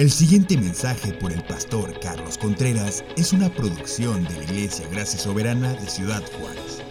[0.00, 5.18] El siguiente mensaje por el pastor Carlos Contreras es una producción de la Iglesia Gracia
[5.18, 6.82] Soberana de Ciudad Juárez.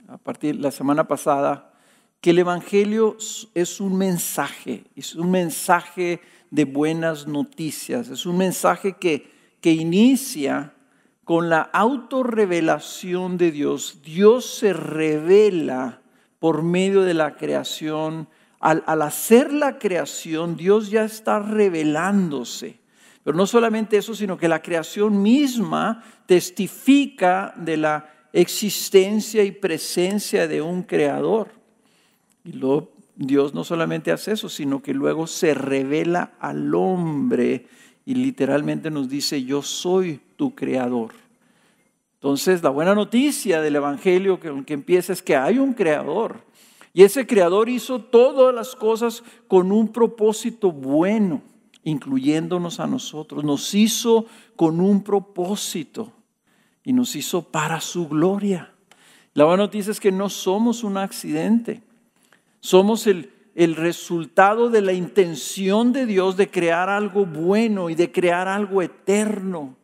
[0.07, 1.73] a partir de la semana pasada
[2.21, 3.17] que el Evangelio
[3.53, 9.29] es un mensaje, es un mensaje de buenas noticias, es un mensaje que,
[9.59, 10.75] que inicia
[11.31, 16.01] con la autorrevelación de Dios, Dios se revela
[16.39, 18.27] por medio de la creación.
[18.59, 22.79] Al, hacer la creación, Dios ya está revelándose.
[23.23, 30.49] Pero no solamente eso, sino que la creación misma testifica de la existencia y presencia
[30.49, 31.47] de un creador.
[32.43, 37.67] Y luego Dios no solamente hace eso, sino que luego se revela al hombre
[38.05, 41.20] y literalmente nos dice, yo soy tu creador.
[42.21, 46.41] Entonces, la buena noticia del Evangelio que, empieza es que hay un creador.
[46.93, 51.41] Y ese creador hizo todas las cosas con un propósito bueno,
[51.83, 53.43] incluyéndonos a nosotros.
[53.43, 56.11] Nos hizo con un propósito
[56.83, 58.71] y nos hizo para su gloria.
[59.33, 61.81] La buena noticia es que no somos un accidente.
[62.59, 68.11] Somos el, el resultado de la intención de Dios de crear algo bueno y de
[68.11, 69.75] crear algo eterno.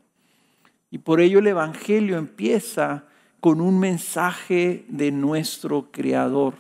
[0.90, 3.06] Y por ello el Evangelio empieza
[3.40, 6.56] con un mensaje de nuestro Creador.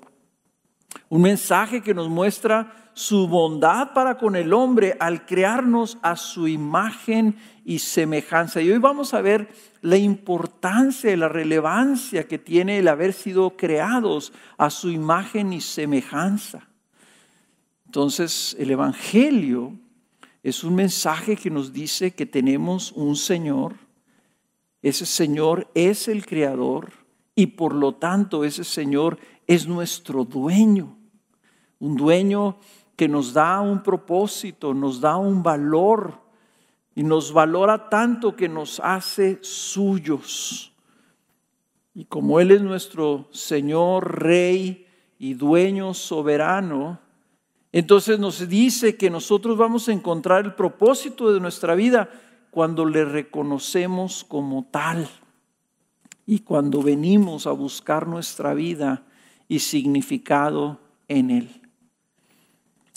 [1.09, 6.47] Un mensaje que nos muestra su bondad para con el hombre al crearnos a su
[6.47, 8.61] imagen y semejanza.
[8.61, 9.49] Y hoy vamos a ver
[9.81, 15.61] la importancia y la relevancia que tiene el haber sido creados a su imagen y
[15.61, 16.67] semejanza.
[17.85, 19.73] Entonces, el Evangelio
[20.41, 23.86] es un mensaje que nos dice que tenemos un Señor
[24.81, 26.91] ese Señor es el Creador
[27.35, 30.97] y por lo tanto ese Señor es nuestro dueño.
[31.79, 32.57] Un dueño
[32.95, 36.19] que nos da un propósito, nos da un valor
[36.95, 40.73] y nos valora tanto que nos hace suyos.
[41.93, 44.87] Y como Él es nuestro Señor, Rey
[45.19, 46.99] y dueño soberano,
[47.71, 52.09] entonces nos dice que nosotros vamos a encontrar el propósito de nuestra vida
[52.57, 55.07] cuando le reconocemos como tal
[56.25, 59.05] y cuando venimos a buscar nuestra vida
[59.47, 61.61] y significado en Él.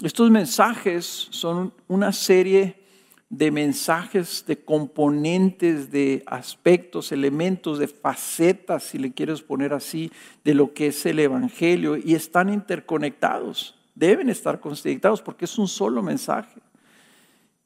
[0.03, 2.83] Estos mensajes son una serie
[3.29, 10.11] de mensajes, de componentes, de aspectos, elementos, de facetas, si le quieres poner así,
[10.43, 15.69] de lo que es el Evangelio y están interconectados, deben estar conectados porque es un
[15.69, 16.63] solo mensaje.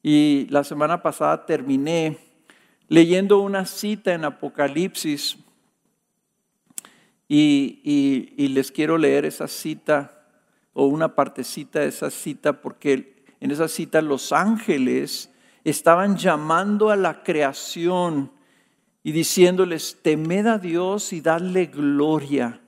[0.06, 2.18] Y la semana pasada terminé
[2.88, 5.38] leyendo una cita en Apocalipsis.
[7.26, 10.28] Y, les quiero leer esa cita
[10.74, 15.32] o una partecita de esa cita porque en esa cita los ángeles
[15.64, 18.30] estaban llamando a la creación
[19.02, 22.60] y diciéndoles, temed a Dios y dadle gloria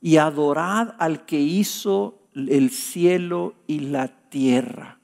[0.00, 4.98] y adorad al que hizo el cielo y la tierra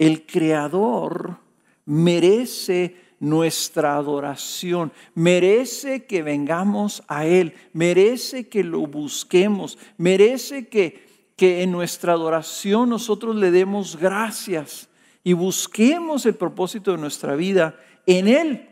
[0.00, 1.36] el Creador
[1.84, 11.62] merece nuestra adoración, merece que vengamos a Él, merece que lo busquemos, merece que, que
[11.62, 14.88] en nuestra adoración nosotros le demos gracias
[15.22, 18.68] y busquemos el propósito de nuestra vida en Él.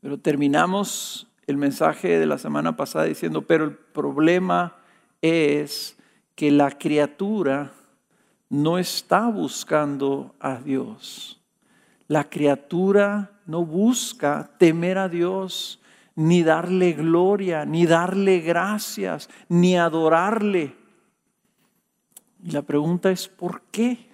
[0.00, 4.76] Pero terminamos el mensaje de la semana pasada diciendo, pero el problema
[5.22, 5.96] es
[6.36, 7.72] que la criatura
[8.48, 11.40] no está buscando a Dios.
[12.08, 15.80] La criatura no busca temer a Dios,
[16.14, 20.74] ni darle gloria, ni darle gracias, ni adorarle.
[22.42, 24.10] Y la pregunta es, ¿por qué?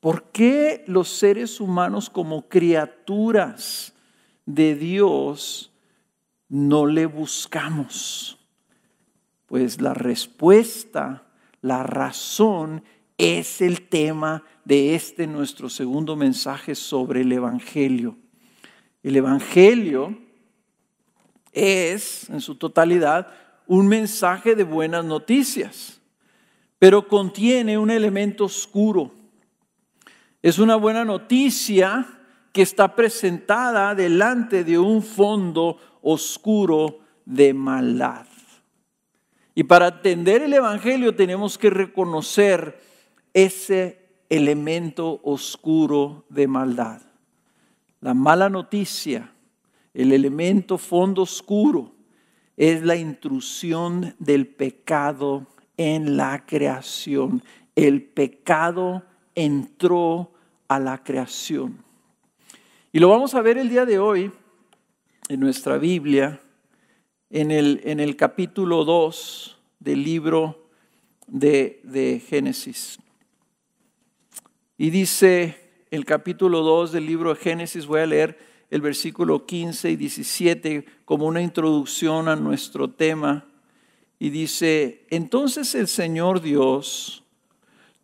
[0.00, 3.92] ¿Por qué los seres humanos como criaturas
[4.46, 5.72] de Dios
[6.48, 8.38] no le buscamos?
[9.44, 11.24] Pues la respuesta,
[11.60, 12.82] la razón
[13.20, 18.16] es el tema de este nuestro segundo mensaje sobre el Evangelio.
[19.02, 20.16] El Evangelio
[21.52, 23.30] es, en su totalidad,
[23.66, 26.00] un mensaje de buenas noticias,
[26.78, 29.12] pero contiene un elemento oscuro.
[30.40, 32.06] Es una buena noticia
[32.52, 38.26] que está presentada delante de un fondo oscuro de maldad.
[39.54, 42.88] Y para atender el Evangelio tenemos que reconocer
[43.34, 47.02] ese elemento oscuro de maldad.
[48.00, 49.32] La mala noticia,
[49.92, 51.92] el elemento fondo oscuro,
[52.56, 55.46] es la intrusión del pecado
[55.76, 57.42] en la creación.
[57.74, 59.02] El pecado
[59.34, 60.32] entró
[60.68, 61.82] a la creación.
[62.92, 64.32] Y lo vamos a ver el día de hoy
[65.28, 66.40] en nuestra Biblia,
[67.30, 70.68] en el, en el capítulo 2 del libro
[71.26, 72.98] de, de Génesis.
[74.80, 75.58] Y dice
[75.90, 78.38] el capítulo 2 del libro de Génesis, voy a leer
[78.70, 83.44] el versículo 15 y 17 como una introducción a nuestro tema.
[84.18, 87.24] Y dice, entonces el Señor Dios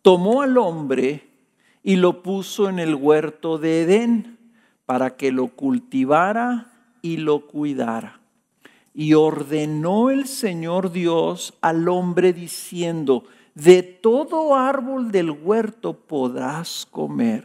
[0.03, 1.27] tomó al hombre
[1.81, 4.37] y lo puso en el huerto de Edén
[4.85, 8.21] para que lo cultivara y lo cuidara.
[8.93, 13.23] Y ordenó el Señor Dios al hombre diciendo,
[13.57, 17.43] de todo árbol del huerto podrás comer,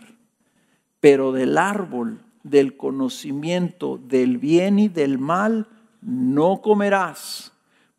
[1.00, 5.69] pero del árbol del conocimiento del bien y del mal
[6.03, 7.53] no comerás,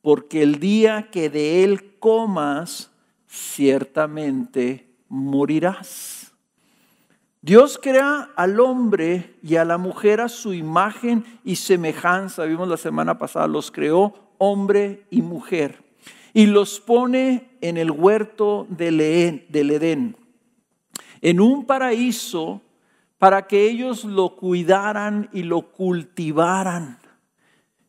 [0.03, 2.91] porque el día que de él comas,
[3.27, 6.33] ciertamente morirás.
[7.41, 12.43] Dios crea al hombre y a la mujer a su imagen y semejanza.
[12.43, 15.82] Vimos la semana pasada, los creó hombre y mujer
[16.33, 20.17] y los pone en el huerto del Edén,
[21.21, 22.61] en un paraíso
[23.17, 26.99] para que ellos lo cuidaran y lo cultivaran.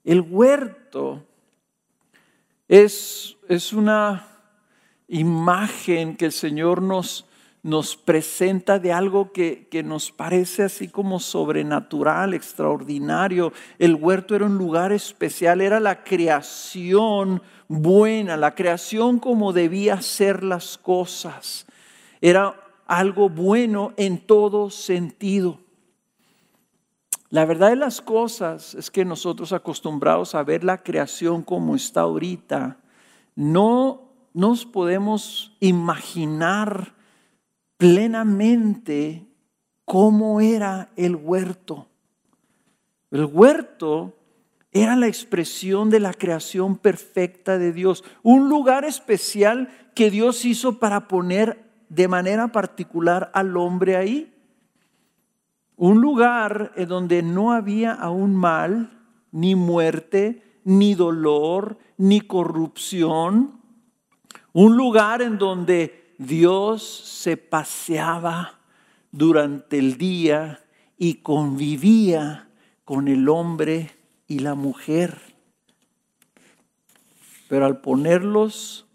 [0.04, 1.26] El huerto
[2.68, 4.28] es, es una
[5.08, 7.26] imagen que el Señor nos,
[7.64, 13.54] nos presenta de algo que, que, nos parece así como sobrenatural, extraordinario.
[13.78, 20.44] El huerto era un lugar especial, era la creación buena, la creación como debía ser
[20.44, 21.64] las cosas.
[22.20, 22.54] Era
[22.86, 25.58] algo bueno en todo sentido.
[27.30, 32.02] La verdad de las cosas es que nosotros acostumbrados a ver la creación como está
[32.02, 32.76] ahorita,
[33.34, 34.02] no
[34.34, 36.92] nos podemos imaginar
[37.76, 39.26] plenamente
[39.84, 41.88] cómo era el huerto.
[43.10, 44.14] El huerto
[44.72, 50.80] era la expresión de la creación perfecta de Dios, un lugar especial que Dios hizo
[50.80, 54.34] para poner de manera particular al hombre ahí.
[55.76, 59.00] Un lugar en donde no había aún mal,
[59.30, 63.60] ni muerte, ni dolor, ni corrupción.
[64.52, 68.58] Un lugar en donde Dios se paseaba
[69.10, 70.64] durante el día
[70.98, 72.48] y convivía
[72.84, 73.90] con el hombre
[74.26, 75.20] y la mujer.
[77.48, 78.86] Pero al ponerlos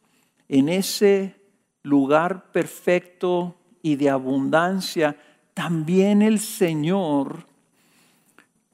[0.48, 1.36] en ese
[1.84, 5.18] lugar perfecto y de abundancia,
[5.54, 7.46] también el Señor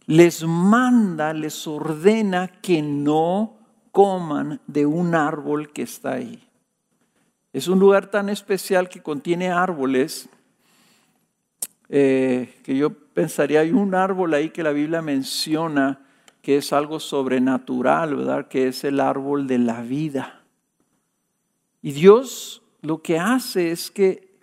[0.07, 3.57] les manda, les ordena que no
[3.91, 6.45] coman de un árbol que está ahí.
[7.55, 10.27] Es un lugar tan especial que contiene árboles
[11.87, 16.05] eh, que yo pensaría, hay un árbol ahí que la Biblia menciona
[16.41, 18.49] que es algo sobrenatural, ¿verdad?
[18.49, 20.43] Que es el árbol de la vida.
[21.81, 24.35] Y Dios lo que hace es que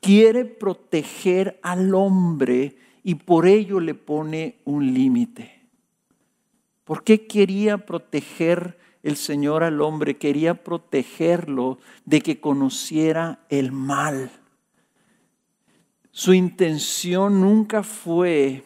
[0.00, 5.60] quiere proteger al hombre y por ello le pone un límite.
[6.84, 14.30] ¿Por qué quería proteger el Señor al hombre, quería protegerlo de que conociera el mal.
[16.10, 18.64] Su intención nunca fue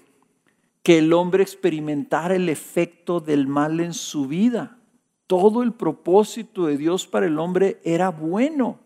[0.83, 4.79] que el hombre experimentara el efecto del mal en su vida.
[5.27, 8.81] Todo el propósito de Dios para el hombre era bueno.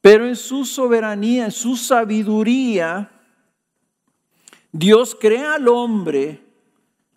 [0.00, 3.10] Pero en su soberanía, en su sabiduría,
[4.72, 6.47] Dios crea al hombre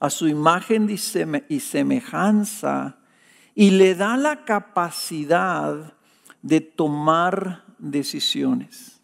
[0.01, 2.97] a su imagen y semejanza
[3.53, 5.93] y le da la capacidad
[6.41, 8.99] de tomar decisiones.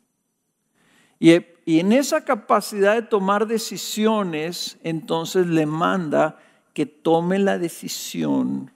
[1.20, 1.34] Y,
[1.66, 6.40] en esa capacidad de tomar decisiones, entonces le manda
[6.74, 8.72] que tome la decisión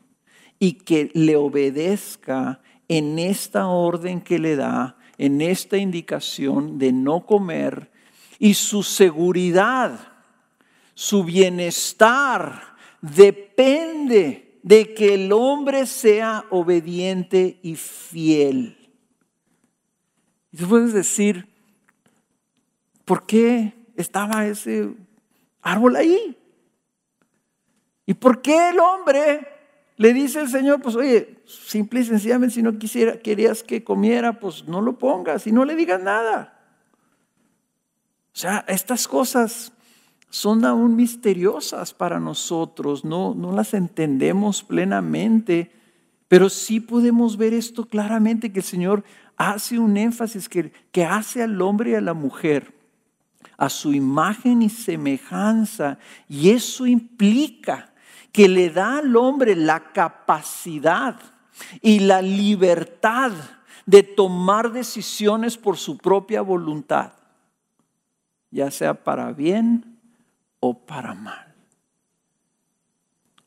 [0.60, 7.26] y que le obedezca en esta orden que le da, en esta indicación de no
[7.26, 7.90] comer
[8.38, 10.11] y su seguridad
[10.94, 18.78] su bienestar depende de que el hombre sea obediente y fiel.
[20.52, 21.48] Y tú puedes decir,
[23.06, 24.94] ¿por qué estaba ese
[25.62, 26.38] árbol ahí?
[28.06, 29.48] ¿Y por qué el hombre
[29.98, 34.40] le dice al Señor, pues oye, simple y sencillamente si no quisiera, querías que comiera,
[34.40, 36.60] pues no lo pongas y no le digas nada?
[38.34, 39.72] O sea, estas cosas
[40.32, 45.72] son aún misteriosas para nosotros, no, no las entendemos plenamente,
[46.28, 49.04] pero sí podemos ver esto claramente, que el Señor
[49.36, 52.74] hace un énfasis que, que hace al hombre y a la mujer
[53.58, 57.94] a su imagen y semejanza, y eso implica
[58.32, 61.20] que le da al hombre la capacidad
[61.80, 63.32] y la libertad
[63.86, 67.12] de tomar decisiones por su propia voluntad,
[68.50, 69.91] ya sea para bien
[70.62, 71.54] o para mal.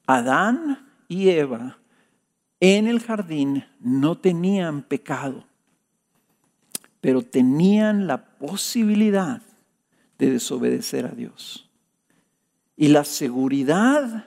[0.06, 1.78] Adán y Eva
[2.60, 5.46] en el jardín no tenían pecado,
[7.00, 9.40] pero tenían la posibilidad
[10.18, 11.70] de desobedecer a Dios.
[12.76, 14.26] Y la seguridad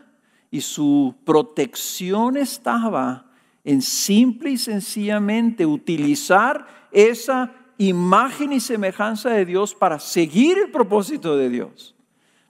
[0.49, 3.31] y su protección estaba
[3.63, 11.35] en simple y sencillamente utilizar esa imagen y semejanza de Dios para seguir el propósito
[11.35, 11.96] de Dios,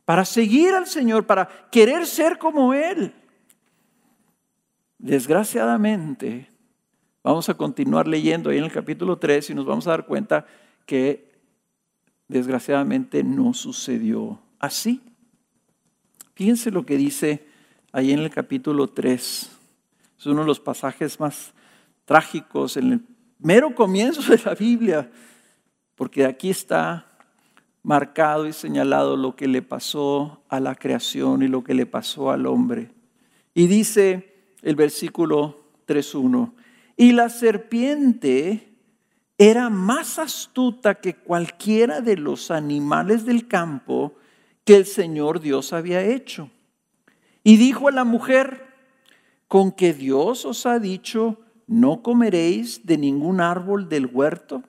[0.08, 3.14] para seguir al Señor, para querer ser como Él.
[4.98, 6.50] Desgraciadamente,
[7.22, 10.46] vamos a continuar leyendo ahí en el capítulo 3 y nos vamos a dar cuenta
[10.86, 11.30] que
[12.30, 15.02] desgraciadamente no sucedió así.
[16.36, 17.46] Fíjense lo que dice
[17.92, 19.52] ahí en el capítulo 3
[20.20, 21.52] es uno de los pasajes más
[22.06, 23.02] trágicos en el
[23.40, 25.12] mero comienzo de la Biblia,
[25.96, 27.06] porque aquí está
[27.88, 32.32] marcado y señalado lo que le pasó a la creación y lo que le pasó
[32.32, 32.91] al hombre.
[33.53, 36.51] Y dice el versículo 3.1,
[36.98, 38.74] y la serpiente
[39.38, 44.15] era más astuta que cualquiera de los animales del campo
[44.65, 46.50] que el Señor Dios había hecho.
[47.41, 48.65] Y dijo a la mujer,
[49.48, 54.62] con que Dios os ha dicho, no comeréis de ningún árbol del huerto.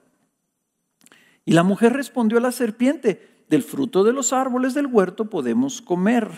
[1.45, 5.81] Y la mujer respondió a la serpiente, del fruto de los árboles del huerto podemos
[5.81, 6.29] comer,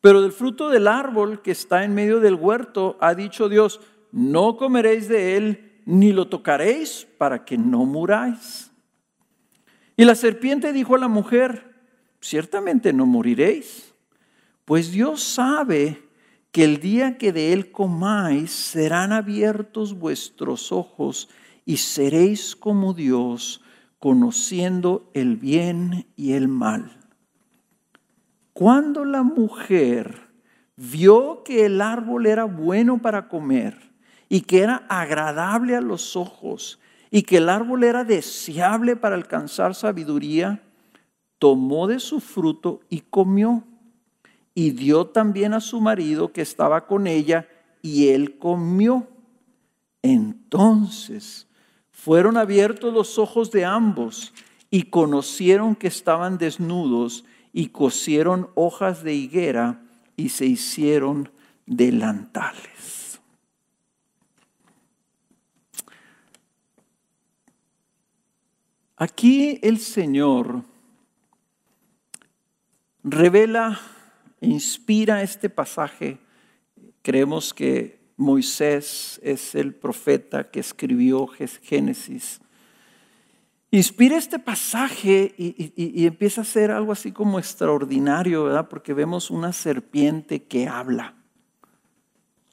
[0.00, 3.80] pero del fruto del árbol que está en medio del huerto ha dicho Dios,
[4.12, 8.70] no comeréis de él ni lo tocaréis para que no muráis.
[9.96, 11.74] Y la serpiente dijo a la mujer,
[12.20, 13.92] ciertamente no moriréis,
[14.64, 16.08] pues Dios sabe
[16.52, 21.28] que el día que de él comáis serán abiertos vuestros ojos
[21.64, 23.62] y seréis como Dios,
[23.98, 26.98] conociendo el bien y el mal.
[28.52, 30.28] Cuando la mujer
[30.76, 33.90] vio que el árbol era bueno para comer
[34.28, 36.78] y que era agradable a los ojos
[37.10, 40.62] y que el árbol era deseable para alcanzar sabiduría,
[41.38, 43.64] tomó de su fruto y comió
[44.54, 47.46] y dio también a su marido que estaba con ella,
[47.80, 49.06] y él comió.
[50.02, 51.47] Entonces
[51.98, 54.32] fueron abiertos los ojos de ambos
[54.70, 59.82] y conocieron que estaban desnudos y cosieron hojas de higuera
[60.16, 61.32] y se hicieron
[61.66, 63.20] delantales.
[68.96, 70.62] Aquí el Señor
[73.02, 73.80] revela
[74.40, 76.18] inspira este pasaje.
[77.02, 81.28] Creemos que Moisés es el profeta que escribió
[81.62, 82.40] Génesis.
[83.70, 88.68] Inspira este pasaje y, empieza a ser algo así como extraordinario, ¿verdad?
[88.68, 91.14] Porque vemos una serpiente que habla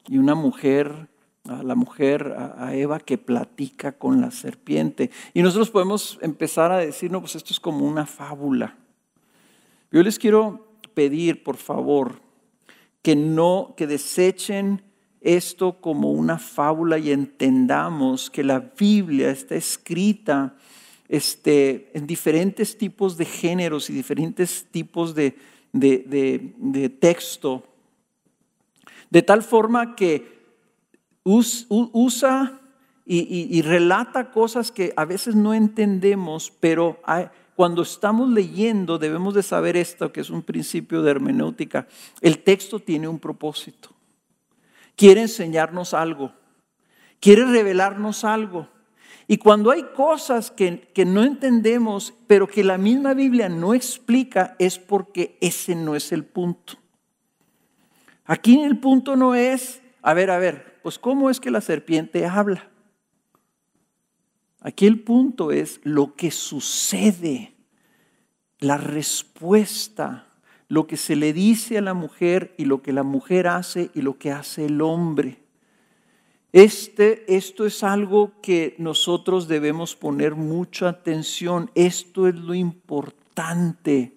[0.08, 1.08] y una mujer,
[1.48, 5.10] a la mujer, a Eva, que platica con la serpiente.
[5.34, 8.76] Y nosotros podemos empezar a decir, no, pues esto es como una fábula.
[9.90, 12.20] Yo les quiero pedir, por favor,
[13.02, 14.85] que no, que desechen
[15.26, 20.54] esto como una fábula y entendamos que la Biblia está escrita
[21.08, 25.36] este, en diferentes tipos de géneros y diferentes tipos de,
[25.72, 27.64] de, texto,
[29.10, 30.36] de tal forma que
[31.24, 32.60] usa
[33.04, 37.00] y, relata cosas que a veces no entendemos, pero
[37.56, 41.88] cuando estamos leyendo debemos de saber esto, que es un principio de hermenéutica.
[42.20, 43.95] El texto tiene un propósito.
[44.96, 46.32] Quiere enseñarnos algo.
[47.20, 48.68] Quiere revelarnos algo.
[49.28, 54.54] Y cuando hay cosas que, que, no entendemos, pero que la misma Biblia no explica,
[54.58, 56.74] es porque ese no es el punto.
[58.24, 62.26] Aquí el punto no es, a ver, a ver, pues ¿cómo es que la serpiente
[62.26, 62.70] habla?
[64.60, 67.54] Aquí el punto es lo que sucede,
[68.58, 70.26] la respuesta,
[70.68, 74.02] lo que se le dice a la mujer y lo que la mujer hace y
[74.02, 75.38] lo que hace el hombre.
[76.52, 81.70] Este, esto es algo que nosotros debemos poner mucha atención.
[81.74, 84.12] Esto es lo importante.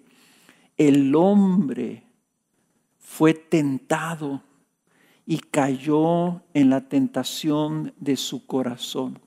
[0.76, 2.04] el hombre
[2.98, 4.42] fue tentado
[5.26, 9.18] y cayó en la tentación de su corazón.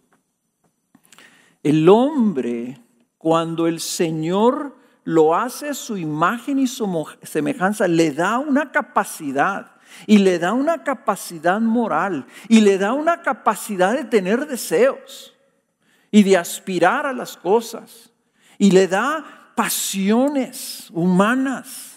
[1.62, 2.80] El hombre,
[3.18, 9.72] cuando el Señor lo hace su imagen y su semejanza, le da una capacidad
[10.08, 15.34] y le da una capacidad moral y le da una capacidad de tener deseos
[16.10, 18.12] y de aspirar a las cosas
[18.58, 21.94] y le da pasiones humanas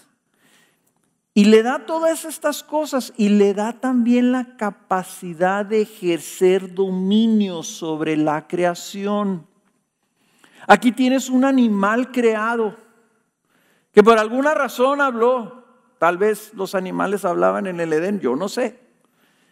[1.32, 7.62] y le da todas estas cosas y le da también la capacidad de ejercer dominio
[7.62, 9.46] sobre la creación.
[10.66, 12.85] Aquí tienes un animal creado
[13.96, 15.64] que por alguna razón habló.
[15.96, 18.78] Tal vez los animales hablaban en el Edén, yo no sé.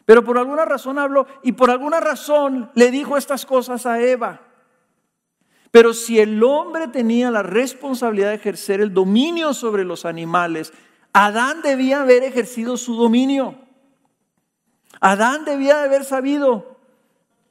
[0.04, 4.42] Pero por alguna razón habló y por alguna razón le dijo estas cosas a Eva.
[5.70, 10.74] Pero si el hombre tenía la responsabilidad de ejercer el dominio sobre los animales,
[11.14, 13.54] Adán debía haber ejercido su dominio.
[15.00, 16.76] Adán debía de haber sabido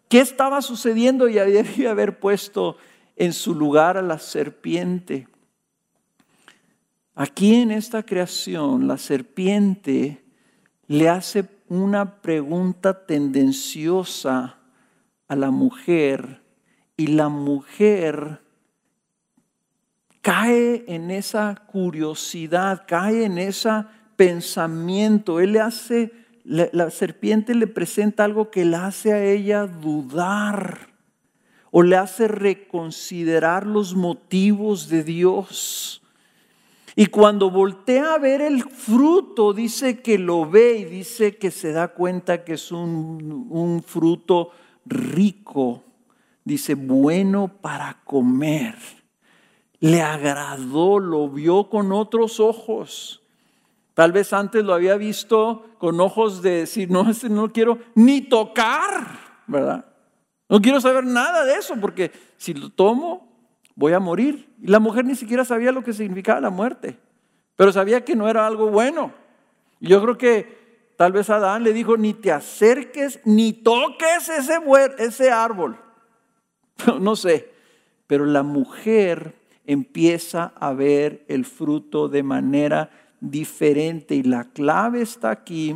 [0.10, 2.78] qué estaba sucediendo y debía haber puesto
[3.16, 5.28] en su lugar a la serpiente.
[7.16, 10.24] Aquí en esta creación, la serpiente
[10.88, 14.58] le hace una pregunta tendenciosa
[15.28, 16.42] a la mujer
[16.98, 18.42] y la mujer
[20.22, 23.70] cae en esa curiosidad, cae en ese
[24.16, 25.40] pensamiento.
[25.40, 26.12] Él le hace,
[26.44, 30.94] la, serpiente le presenta algo que le hace a ella dudar
[31.72, 36.03] o le hace reconsiderar los motivos de Dios.
[36.96, 41.72] Y cuando voltea a ver el fruto, dice que lo ve y dice que se
[41.72, 44.52] da cuenta que es un, fruto
[44.86, 45.84] rico,
[46.44, 48.76] dice bueno para comer
[49.84, 53.22] le agradó, lo vio con otros ojos.
[53.94, 59.20] Tal vez antes lo había visto con ojos de decir, no, no quiero ni tocar,
[59.46, 59.86] ¿verdad?
[60.48, 63.33] No quiero saber nada de eso porque si lo tomo
[63.76, 64.50] voy a morir.
[64.62, 66.98] Y la mujer ni siquiera sabía lo que significaba la muerte,
[67.56, 69.14] pero sabía que no era algo bueno.
[69.80, 75.32] Y yo creo que tal vez Adán le dijo, ni te acerques, ni toques ese,
[75.32, 75.78] árbol.
[77.00, 77.52] no sé,
[78.08, 84.16] pero la mujer empieza a ver el fruto de manera diferente.
[84.16, 85.76] Y la clave está aquí,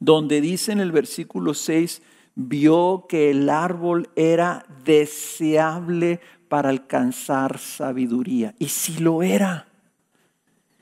[0.00, 2.02] donde dice en el versículo 6,
[2.34, 8.54] vio que el árbol era deseable para alcanzar sabiduría.
[8.58, 9.68] Y si lo era.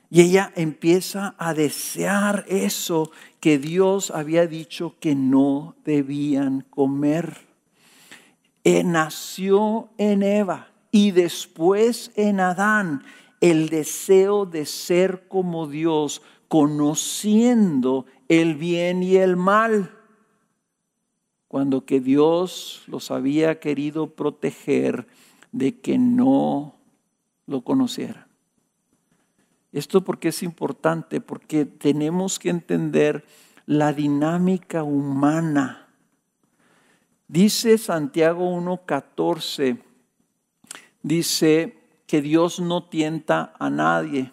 [0.09, 7.47] Y ella empieza a desear eso que Dios había dicho que no debían comer.
[8.63, 13.03] E nació en Eva y después en Adán
[13.39, 19.97] el deseo de ser como Dios, conociendo el bien y el mal,
[21.51, 25.05] cuando que Dios los había querido proteger
[25.51, 26.75] de que no
[27.45, 28.25] lo conocieran.
[29.73, 33.25] Esto porque es importante, porque tenemos que entender
[33.65, 35.89] la dinámica humana.
[37.27, 39.81] Dice Santiago 1.14,
[41.03, 44.31] dice que Dios no tienta a nadie.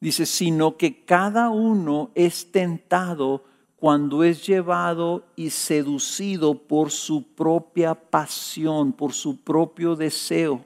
[0.00, 3.53] Dice, sino que cada uno es tentado
[3.84, 10.64] cuando es llevado y seducido por su propia pasión, por su propio deseo.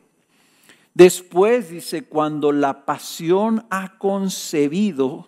[0.95, 5.27] Después dice, cuando la pasión ha concebido,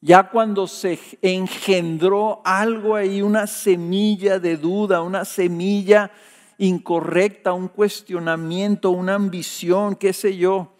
[0.00, 6.10] ya cuando se engendró algo ahí, una semilla de duda, una semilla
[6.58, 10.74] incorrecta, un cuestionamiento, una ambición, qué sé yo.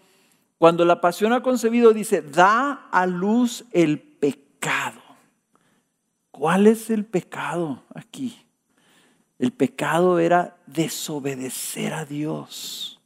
[0.58, 4.99] Cuando la pasión ha concebido, dice, da a luz el pecado.
[6.40, 8.34] ¿Cuál es el pecado aquí?
[9.38, 12.98] El pecado era desobedecer a Dios.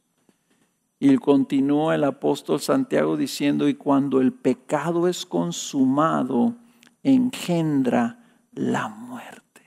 [1.01, 6.55] Y continúa el apóstol Santiago diciendo, y cuando el pecado es consumado,
[7.03, 9.63] engendra la muerte.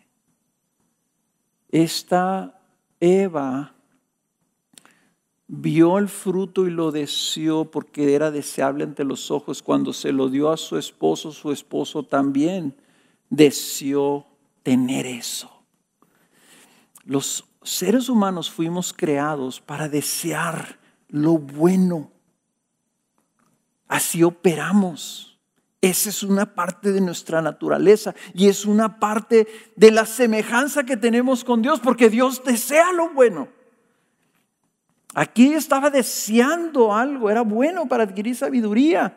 [1.69, 2.59] Esta
[3.01, 3.75] Eva
[5.47, 9.63] vio el fruto y lo deseó porque era deseable ante los ojos.
[9.63, 12.75] Cuando se lo dio a su esposo, su esposo también
[13.31, 14.27] deseó
[14.62, 15.51] tener eso.
[17.05, 22.11] Los seres humanos fuimos creados para desear lo bueno.
[23.87, 25.38] Así operamos.
[25.81, 30.97] Esa es una parte de nuestra naturaleza y es una parte de la semejanza que
[30.97, 33.49] tenemos con Dios, porque Dios desea lo bueno.
[35.14, 39.17] Aquí estaba deseando algo, era bueno para adquirir sabiduría.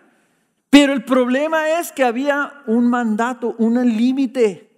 [0.71, 4.71] Pero el problema es que había un mandato, un límite.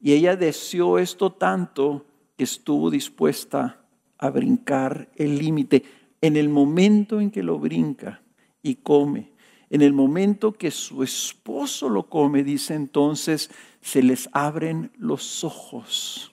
[0.00, 2.04] Y ella deseó esto tanto
[2.36, 3.80] que estuvo dispuesta
[4.18, 5.84] a brincar el límite.
[6.20, 8.22] En el momento en que lo brinca
[8.60, 9.30] y come,
[9.70, 13.48] en el momento que su esposo lo come, dice entonces,
[13.80, 16.32] se les abren los ojos.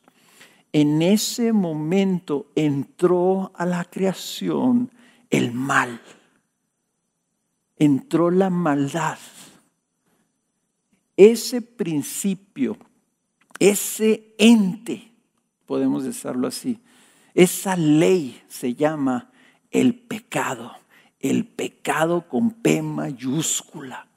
[0.72, 4.90] En ese momento entró a la creación
[5.30, 6.02] el mal
[7.84, 9.18] entró la maldad.
[11.16, 12.78] Ese principio,
[13.60, 15.12] ese ente,
[15.66, 16.80] podemos decirlo así,
[17.34, 19.32] esa ley se llama
[19.72, 20.72] el pecado,
[21.20, 24.08] el pecado con P mayúscula.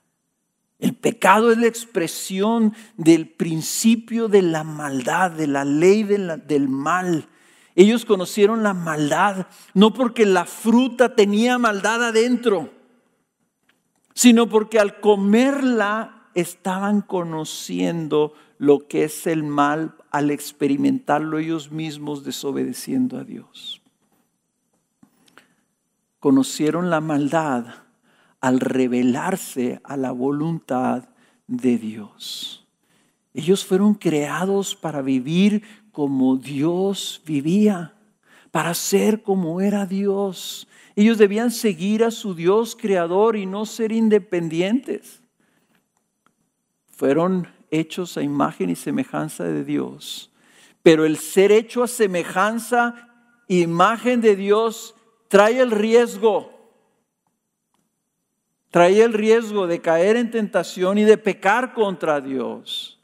[0.78, 7.28] El pecado es la expresión del principio de la maldad, de la ley del mal.
[7.74, 12.75] Ellos conocieron la maldad no porque la fruta tenía maldad adentro,
[14.16, 22.24] sino porque al comerla estaban conociendo lo que es el mal al experimentarlo ellos mismos
[22.24, 23.82] desobedeciendo a Dios.
[26.18, 27.66] Conocieron la maldad
[28.40, 31.10] al revelarse a la voluntad
[31.46, 32.66] de Dios.
[33.34, 37.92] Ellos fueron creados para vivir como Dios vivía,
[38.50, 40.68] para ser como era Dios.
[40.96, 45.20] Ellos debían seguir a su Dios creador y no ser independientes.
[46.88, 50.32] Fueron hechos a imagen y semejanza de Dios.
[50.82, 53.10] Pero el ser hecho a semejanza,
[53.46, 54.94] imagen de Dios,
[55.28, 56.50] trae el riesgo.
[58.70, 62.98] Trae el riesgo de caer en tentación y de pecar contra Dios.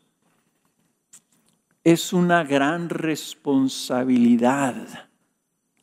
[1.84, 5.11] Es una gran responsabilidad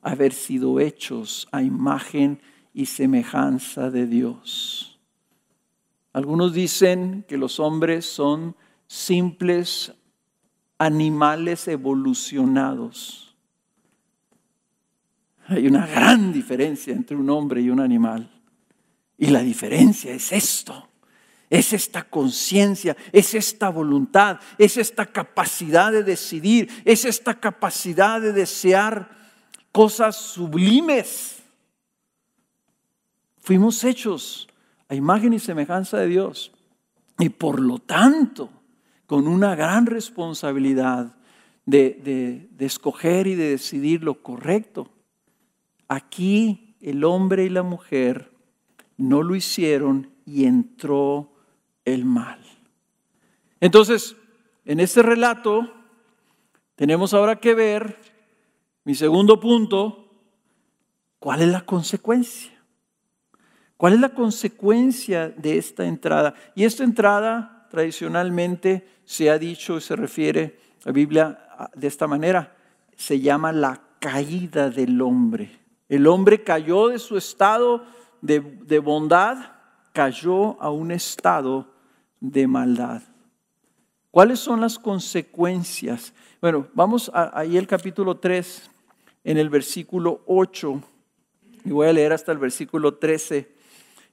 [0.02, 2.42] haber sido hechos a imagen
[2.74, 5.00] y semejanza de Dios.
[6.14, 8.56] Algunos dicen que los hombres son
[8.88, 9.94] simples
[10.78, 13.36] animales evolucionados.
[15.48, 18.30] Hay una gran diferencia entre un hombre y un animal.
[19.18, 20.88] Y la diferencia es esto.
[21.50, 28.34] Es esta conciencia, es esta voluntad, es esta capacidad de decidir, es esta capacidad de
[28.34, 29.19] desear
[29.72, 31.44] cosas sublimes.
[33.38, 34.48] Fuimos hechos
[34.88, 36.52] a imagen y semejanza de Dios.
[37.18, 38.50] Y por lo tanto,
[39.06, 41.16] con una gran responsabilidad
[41.66, 44.90] de, escoger y de decidir lo correcto.
[45.88, 48.32] Aquí el hombre y la mujer
[48.98, 51.34] no lo hicieron y entró
[51.86, 52.40] el mal.
[53.60, 54.16] Entonces,
[54.66, 55.74] en este relato
[56.76, 57.98] tenemos ahora que ver
[58.90, 60.10] mi segundo punto,
[61.20, 62.52] ¿cuál es la consecuencia?
[63.78, 66.34] ¿Cuál es la consecuencia de esta entrada?
[66.56, 72.08] Y esta entrada tradicionalmente se ha dicho y se refiere a la Biblia de esta
[72.08, 72.56] manera.
[72.96, 75.52] Se llama la caída del hombre.
[75.88, 77.86] El hombre cayó de su estado
[78.22, 79.52] de, bondad,
[79.94, 81.68] cayó a un estado
[82.20, 83.04] de maldad.
[84.10, 86.12] ¿Cuáles son las consecuencias?
[86.42, 88.72] Bueno, vamos ahí el capítulo 3,
[89.30, 90.82] en el versículo 8,
[91.64, 93.48] y voy a leer hasta el versículo 13,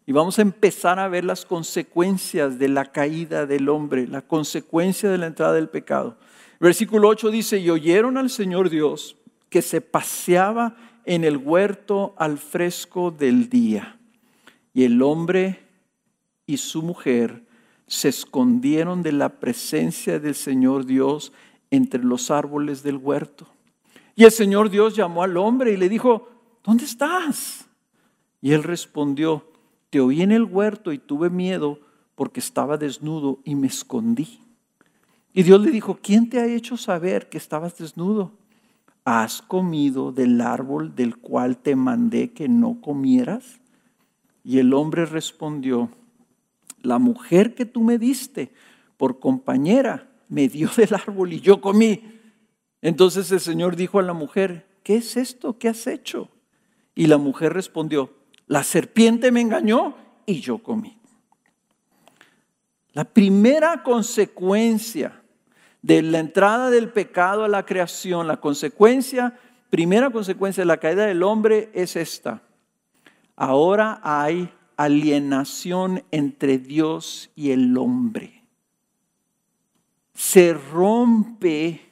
[0.04, 5.08] y vamos a empezar a ver las consecuencias de la caída del hombre, la consecuencia
[5.08, 6.18] de la entrada del pecado.
[6.60, 9.16] versículo 8 dice, y oyeron al Señor Dios
[9.48, 10.76] que se paseaba
[11.06, 13.98] en el huerto al fresco del día,
[14.74, 15.60] y el hombre
[16.44, 17.42] y su mujer
[17.86, 21.32] se escondieron de la presencia del Señor Dios
[21.70, 23.55] entre los árboles del huerto.
[24.16, 26.28] Y el Señor Dios llamó al hombre y le dijo,
[26.64, 27.68] ¿dónde estás?
[28.40, 29.52] Y él respondió,
[29.90, 31.78] te oí en el huerto y tuve miedo
[32.14, 34.40] porque estaba desnudo y me escondí.
[35.34, 38.32] Y Dios le dijo, ¿quién te ha hecho saber que estabas desnudo?
[39.04, 43.60] ¿Has comido del árbol del cual te mandé que no comieras?
[44.42, 45.90] Y el hombre respondió,
[46.80, 48.50] la mujer que tú me diste
[48.96, 52.15] por compañera me dio del árbol y yo comí.
[52.86, 55.58] Entonces el Señor dijo a la mujer, ¿qué es esto?
[55.58, 56.28] ¿Qué has hecho?
[56.94, 58.14] Y la mujer respondió,
[58.46, 60.96] la serpiente me engañó y yo comí.
[62.92, 65.20] La primera consecuencia
[65.82, 69.36] de la entrada del pecado a la creación, la consecuencia,
[69.68, 72.40] primera consecuencia de la caída del hombre es esta.
[73.34, 78.44] Ahora hay alienación entre Dios y el hombre.
[80.14, 81.85] Se rompe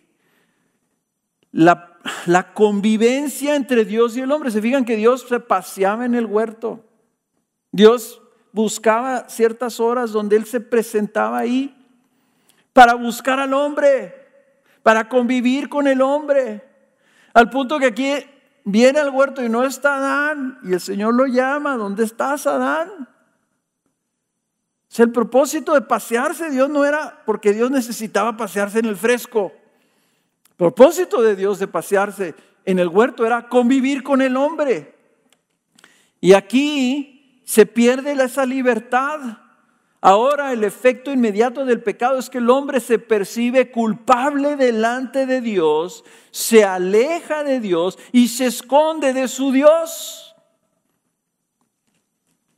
[1.55, 4.51] la convivencia entre Dios y el hombre.
[4.51, 6.85] Se fijan que Dios se paseaba en el huerto.
[7.71, 8.21] Dios
[8.53, 11.77] buscaba ciertas horas donde Él se presentaba ahí
[12.73, 14.15] para buscar al hombre,
[14.83, 16.63] para convivir con el hombre.
[17.33, 18.13] Al punto que aquí
[18.65, 23.09] viene al huerto y no está Adán y el Señor lo llama, ¿dónde estás Adán?
[24.97, 29.53] el propósito de pasearse Dios no era porque Dios necesitaba pasearse en el fresco.
[30.57, 34.95] Propósito de Dios de pasearse en el huerto era convivir con el hombre.
[36.21, 39.39] Y aquí se pierde esa libertad.
[40.01, 45.41] Ahora el efecto inmediato del pecado es que el hombre se percibe culpable delante de
[45.41, 50.35] Dios, se aleja de Dios y se esconde de su Dios.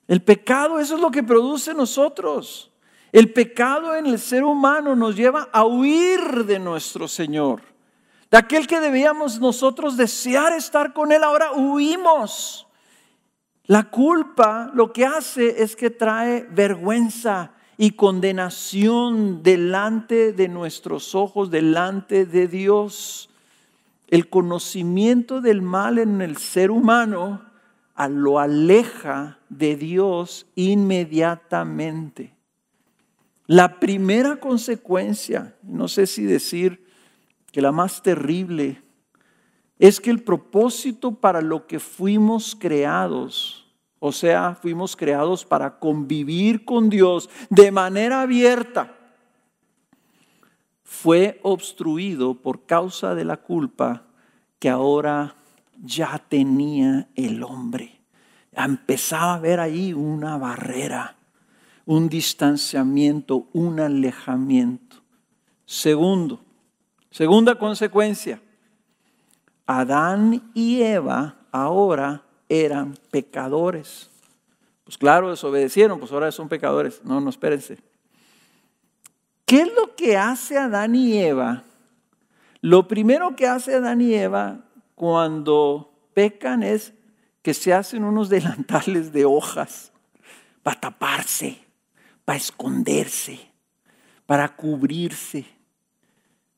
[0.08, 2.72] El pecado, eso es lo que produce nosotros.
[3.12, 7.75] El pecado en el ser humano nos lleva a huir de nuestro Señor.
[8.30, 12.66] De aquel que debíamos nosotros desear estar con Él, ahora huimos.
[13.64, 21.50] La culpa lo que hace es que trae vergüenza y condenación delante de nuestros ojos,
[21.50, 23.28] delante de Dios.
[24.08, 27.42] El conocimiento del mal en el ser humano
[28.08, 32.34] lo aleja de Dios inmediatamente.
[33.46, 36.85] La primera consecuencia, no sé si decir
[37.56, 38.82] que la más terrible,
[39.78, 43.66] es que el propósito para lo que fuimos creados,
[43.98, 48.94] o sea, fuimos creados para convivir con Dios de manera abierta,
[50.84, 54.02] fue obstruido por causa de la culpa
[54.58, 55.36] que ahora
[55.82, 58.02] ya tenía el hombre.
[58.52, 61.16] Empezaba a ver ahí una barrera,
[61.86, 64.96] un distanciamiento, un alejamiento.
[65.64, 66.42] Segundo,
[67.16, 68.42] segunda consecuencia,
[69.64, 74.10] Adán y Eva ahora eran pecadores.
[74.84, 77.00] Pues claro, desobedecieron, pues ahora son pecadores.
[77.04, 77.78] No, no, espérense.
[79.46, 81.64] ¿Qué es lo que hace Adán y Eva?
[82.60, 86.92] Lo primero que hace Adán y Eva cuando pecan es
[87.40, 89.90] que se hacen unos delantales de hojas
[90.62, 91.64] para taparse,
[92.26, 93.40] para esconderse,
[94.26, 95.55] para cubrirse.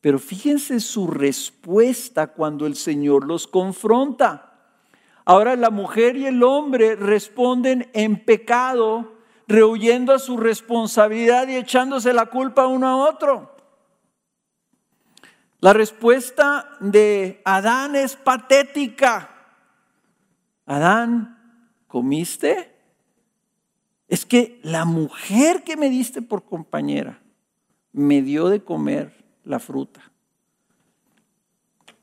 [0.09, 4.55] Pero fíjense su respuesta cuando el Señor los confronta.
[5.27, 12.15] Ahora la mujer y el hombre responden en pecado, rehuyendo a su responsabilidad y echándose
[12.15, 13.55] la culpa uno a otro.
[15.61, 19.29] La respuesta de Adán es patética.
[20.65, 22.75] Adán, ¿comiste?
[24.07, 27.21] Es que la mujer que me diste por compañera
[27.93, 29.19] me dio de comer
[29.49, 30.13] la fruta.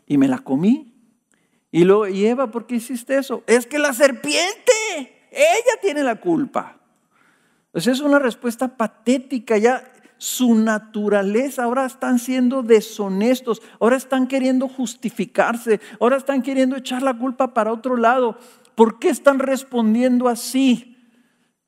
[0.06, 0.94] Y me la comí.
[1.72, 3.44] Y luego, y Eva, ¿por qué hiciste eso?
[3.48, 6.80] Es que la serpiente, ella tiene la culpa.
[7.74, 9.58] Esa es una respuesta patética.
[9.58, 17.02] Ya su naturaleza, ahora están siendo deshonestos, ahora están queriendo justificarse, ahora están queriendo echar
[17.02, 18.40] la culpa para otro lado.
[18.76, 20.95] ¿Por qué están respondiendo así?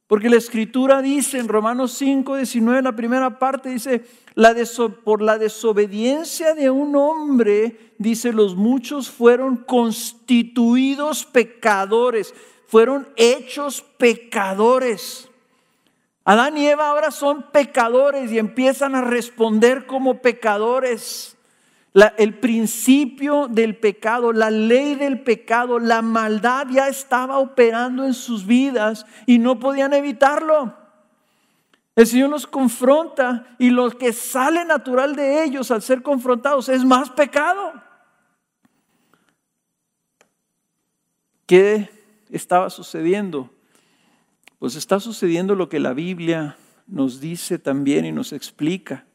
[0.08, 4.56] Porque la escritura dice en Romanos 5, 19, la primera parte dice, la
[5.04, 12.34] por la desobediencia de un hombre, dice, los muchos fueron constituidos pecadores,
[12.68, 15.30] fueron hechos pecadores.
[16.24, 21.37] Adán y Eva ahora son pecadores y empiezan a responder como pecadores.
[22.18, 28.46] El principio del pecado, la ley del pecado, la maldad ya estaba operando en sus
[28.46, 30.76] vidas y no podían evitarlo.
[31.96, 36.86] El Señor los confronta y lo que sale natural de ellos al ser confrontados es
[36.86, 37.74] más pecado.
[41.48, 41.90] ¿Qué
[42.30, 43.50] estaba sucediendo?
[44.60, 49.07] Pues está sucediendo lo que la Biblia nos dice también y nos explica,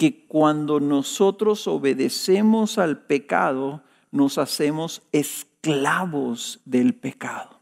[0.00, 7.60] que cuando nosotros obedecemos al pecado, nos hacemos esclavos del pecado.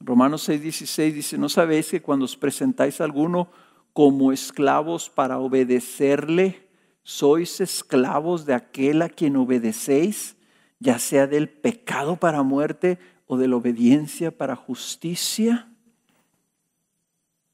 [0.00, 3.52] Romanos 6:16 dice, ¿no sabéis que cuando os presentáis a alguno
[3.92, 6.68] como esclavos para obedecerle,
[7.04, 10.34] sois esclavos de aquel a quien obedecéis,
[10.80, 12.98] ya sea del pecado para muerte
[13.28, 15.68] o de la obediencia para justicia?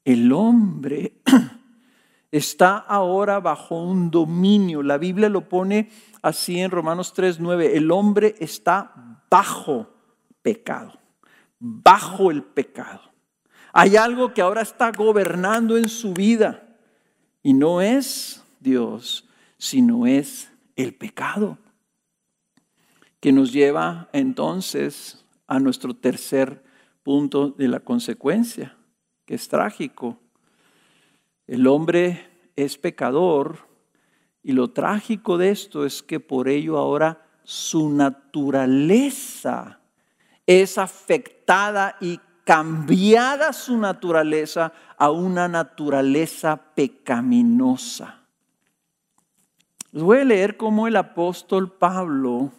[0.05, 1.21] El hombre
[2.31, 4.83] está ahora bajo un dominio.
[4.83, 5.89] La Biblia lo pone
[6.21, 7.75] así en Romanos 3:9.
[7.75, 9.89] El hombre está bajo
[10.41, 10.93] pecado,
[11.59, 13.01] bajo el pecado.
[13.73, 16.77] Hay algo que ahora está gobernando en su vida
[17.43, 21.57] y no es Dios, sino es el pecado.
[23.19, 26.63] que nos lleva entonces a nuestro tercer
[27.03, 28.77] punto de la consecuencia,
[29.25, 30.19] que es trágico.
[31.47, 33.57] El hombre es pecador
[34.43, 39.79] y lo trágico de esto es que por ello ahora su naturaleza
[40.45, 48.25] es afectada y cambiada su naturaleza a una naturaleza pecaminosa.
[49.91, 52.51] Les voy a leer cómo el apóstol Pablo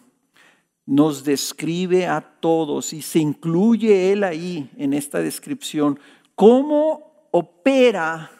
[0.85, 5.99] nos describe a todos y se incluye él ahí en esta descripción,
[6.33, 8.31] cómo opera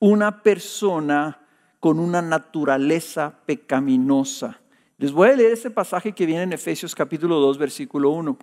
[0.00, 1.38] una persona
[1.78, 4.60] con una naturaleza pecaminosa.
[4.96, 8.38] Les voy a leer ese pasaje que viene en Efesios capítulo 2, versículo 1.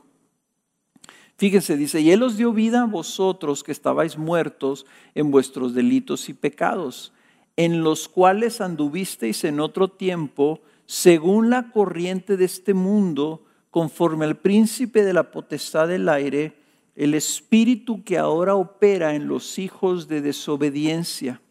[1.36, 6.30] Fíjense, dice, y Él os dio vida a vosotros que estabais muertos en vuestros delitos
[6.30, 7.12] y pecados,
[7.56, 14.38] en los cuales anduvisteis en otro tiempo, según la corriente de este mundo, conforme al
[14.38, 16.56] príncipe de la potestad del aire,
[16.96, 21.42] el espíritu que ahora opera en los hijos de desobediencia,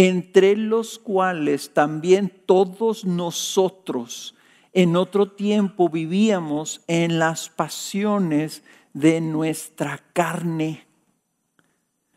[0.00, 4.36] entre los cuales también todos nosotros
[4.72, 10.86] en otro tiempo vivíamos en las pasiones de nuestra carne,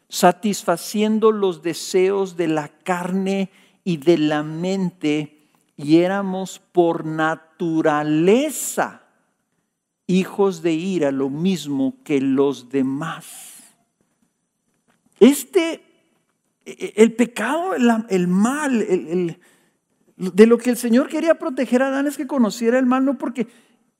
[0.09, 3.49] satisfaciendo los deseos de la carne
[3.83, 9.07] y de la mente, y éramos por naturaleza
[10.05, 13.73] hijos de ira, lo mismo que los demás.
[15.19, 15.90] Este,
[16.65, 19.37] el pecado, el, mal,
[20.15, 23.17] de lo que el Señor quería proteger a Adán es que conociera el mal, no
[23.17, 23.47] porque,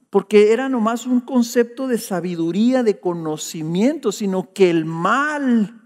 [0.09, 5.81] porque era nomás un concepto de sabiduría, de conocimiento, sino que el mal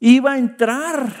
[0.00, 1.14] iba a entrar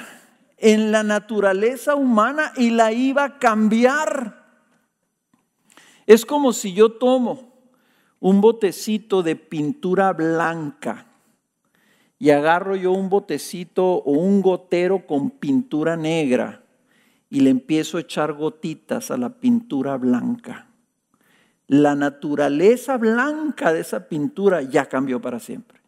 [0.56, 4.44] en la naturaleza humana y la iba a cambiar.
[6.06, 7.54] Es como si yo tomo
[8.18, 11.13] un botecito de pintura blanca
[12.18, 16.62] y agarro yo un botecito o un gotero con pintura negra
[17.30, 20.68] y le empiezo a echar gotitas a la pintura blanca.
[21.66, 25.80] La naturaleza blanca de esa pintura ya cambió para siempre.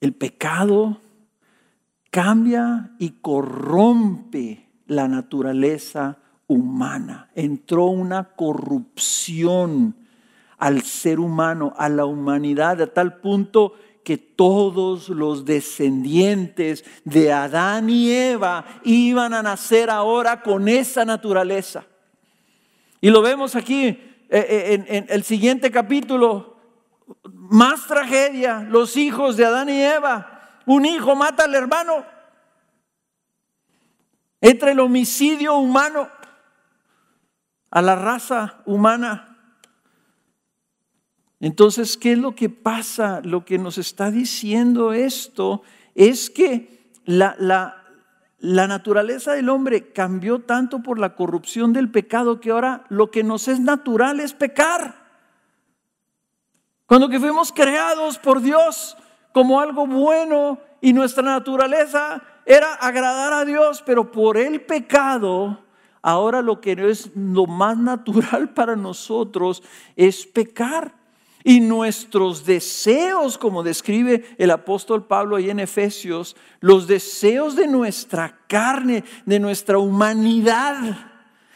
[0.00, 1.00] El pecado
[2.10, 7.30] cambia y corrompe la naturaleza humana.
[7.34, 9.96] Entró una corrupción
[10.58, 17.90] al ser humano, a la humanidad, a tal punto que todos los descendientes de Adán
[17.90, 21.84] y Eva iban a nacer ahora con esa naturaleza.
[23.00, 26.56] Y lo vemos aquí eh, eh, en, el siguiente capítulo,
[27.32, 30.60] más tragedia, los hijos de Adán y Eva.
[30.66, 32.04] Un hijo mata al hermano.
[34.40, 36.08] Entre el homicidio humano
[37.70, 39.35] a la raza humana.
[41.46, 43.20] Entonces, ¿qué es lo que pasa?
[43.22, 45.62] Lo que nos está diciendo esto
[45.94, 47.84] es que la,
[48.40, 53.46] naturaleza del hombre cambió tanto por la corrupción del pecado que ahora lo que nos
[53.46, 55.06] es natural es pecar.
[56.86, 58.96] Cuando que fuimos creados por Dios
[59.32, 65.60] como algo bueno y nuestra naturaleza era agradar a Dios, pero por el pecado
[66.02, 69.62] ahora lo que es lo más natural para nosotros
[69.94, 71.05] es pecar.
[71.48, 78.40] Y nuestros deseos, como describe el apóstol Pablo ahí en Efesios, los deseos de nuestra
[78.48, 81.12] carne, de nuestra humanidad,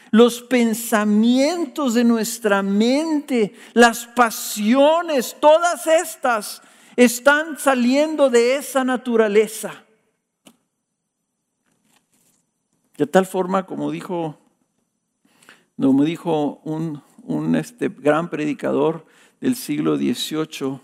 [0.09, 6.61] los pensamientos de nuestra mente, las pasiones, todas estas
[6.95, 9.83] están saliendo de esa naturaleza.
[12.95, 14.37] De tal forma, como dijo
[15.75, 19.05] como dijo un, este, gran predicador
[19.41, 20.79] del siglo XVIII,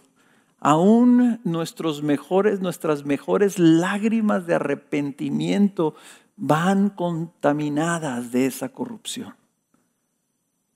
[0.59, 5.95] aún nuestros mejores, nuestras mejores lágrimas de arrepentimiento
[6.35, 9.35] van contaminadas de esa corrupción.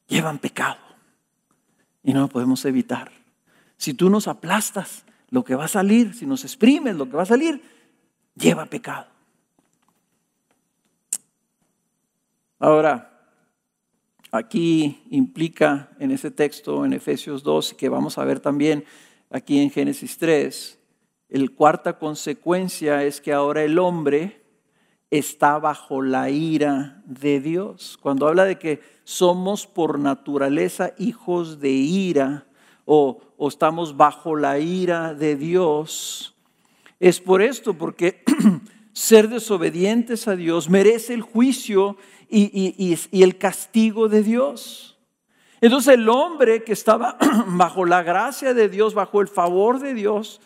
[0.07, 0.79] Llevan pecado
[2.03, 3.11] y no lo podemos evitar.
[3.77, 7.23] Si tú nos aplastas, lo que va a salir, si nos exprimes, lo que va
[7.23, 7.61] a salir,
[8.35, 9.07] lleva pecado.
[12.59, 13.10] Ahora,
[14.33, 18.85] Aquí implica en ese texto, en Efesios 2, que vamos a ver también
[19.29, 20.79] aquí en Génesis 3,
[21.27, 24.41] el cuarta consecuencia es que ahora el hombre
[25.09, 27.99] está bajo la ira de Dios.
[28.01, 32.47] Cuando habla de que somos por naturaleza hijos de ira
[32.85, 36.37] o, o estamos bajo la ira de Dios,
[37.01, 38.23] es por esto, porque
[38.93, 41.97] ser desobedientes a Dios, merece el juicio
[42.31, 44.97] y, el castigo de Dios.
[45.59, 47.17] Entonces el hombre que estaba
[47.47, 50.41] bajo la gracia de Dios, bajo el favor de Dios,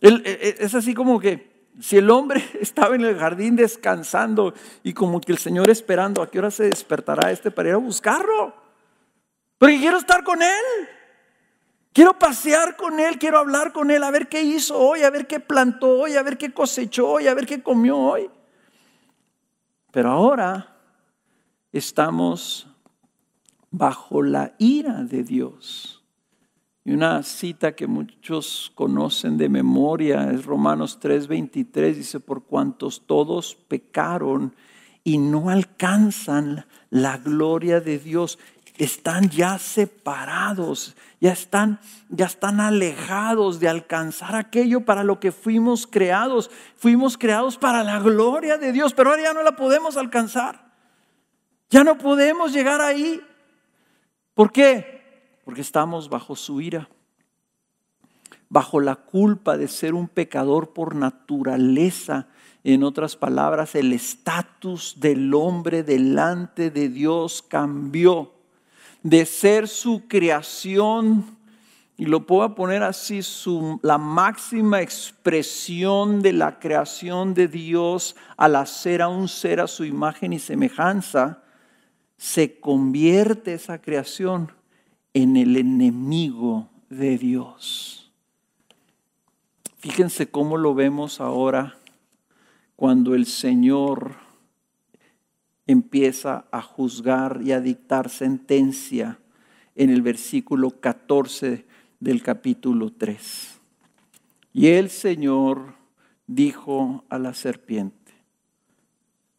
[0.00, 4.92] e, e, es así como que si el hombre estaba en el jardín descansando y
[4.92, 8.54] como que el Señor esperando a qué hora se despertará este para ir a buscarlo,
[9.58, 10.88] porque quiero estar con él.
[11.92, 15.26] Quiero pasear con Él, quiero hablar con Él, a ver qué hizo hoy, a ver
[15.26, 18.30] qué plantó hoy, a ver qué cosechó hoy, a ver qué comió hoy.
[19.90, 20.79] Pero ahora
[21.72, 22.66] estamos
[23.70, 26.02] bajo la ira de Dios.
[26.84, 33.54] Y una cita que muchos conocen de memoria es Romanos 3:23, dice, por cuantos todos
[33.54, 34.54] pecaron
[35.04, 38.38] y no alcanzan la gloria de Dios
[38.80, 45.86] están ya separados, ya están, ya están alejados de alcanzar aquello para lo que fuimos
[45.86, 46.50] creados.
[46.76, 50.69] Fuimos creados para la gloria de Dios, pero ahora ya no la podemos alcanzar.
[51.70, 53.20] Ya no podemos llegar ahí.
[54.34, 55.38] ¿Por qué?
[55.44, 56.88] Porque estamos bajo su ira,
[58.48, 62.26] bajo la culpa de ser un pecador por naturaleza.
[62.64, 68.34] En otras palabras, el estatus del hombre delante de Dios cambió
[69.02, 71.38] de ser su creación,
[71.96, 78.56] y lo puedo poner así, su, la máxima expresión de la creación de Dios al
[78.56, 81.42] hacer a un ser a su imagen y semejanza,
[82.20, 84.52] se convierte esa creación
[85.14, 88.12] en el enemigo de Dios.
[89.78, 91.78] Fíjense cómo lo vemos ahora
[92.76, 94.16] cuando el Señor
[95.66, 99.18] empieza a juzgar y a dictar sentencia
[99.74, 101.64] en el versículo 14
[102.00, 103.60] del capítulo 3.
[104.52, 105.72] Y el Señor
[106.26, 108.12] dijo a la serpiente.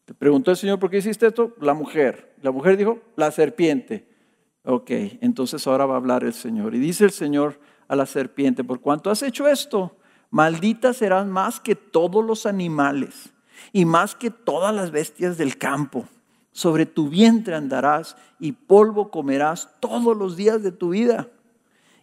[0.07, 1.55] Le preguntó el Señor, ¿por qué hiciste esto?
[1.61, 2.30] La mujer.
[2.41, 4.07] La mujer dijo, la serpiente.
[4.63, 4.89] Ok,
[5.21, 6.75] entonces ahora va a hablar el Señor.
[6.75, 9.97] Y dice el Señor a la serpiente, por cuanto has hecho esto,
[10.29, 13.33] maldita serás más que todos los animales
[13.73, 16.07] y más que todas las bestias del campo
[16.51, 21.29] sobre tu vientre andarás y polvo comerás todos los días de tu vida.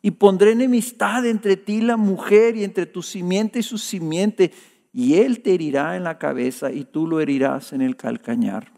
[0.01, 4.53] Y pondré enemistad entre ti la mujer y entre tu simiente y su simiente,
[4.93, 8.78] y él te herirá en la cabeza y tú lo herirás en el calcañar.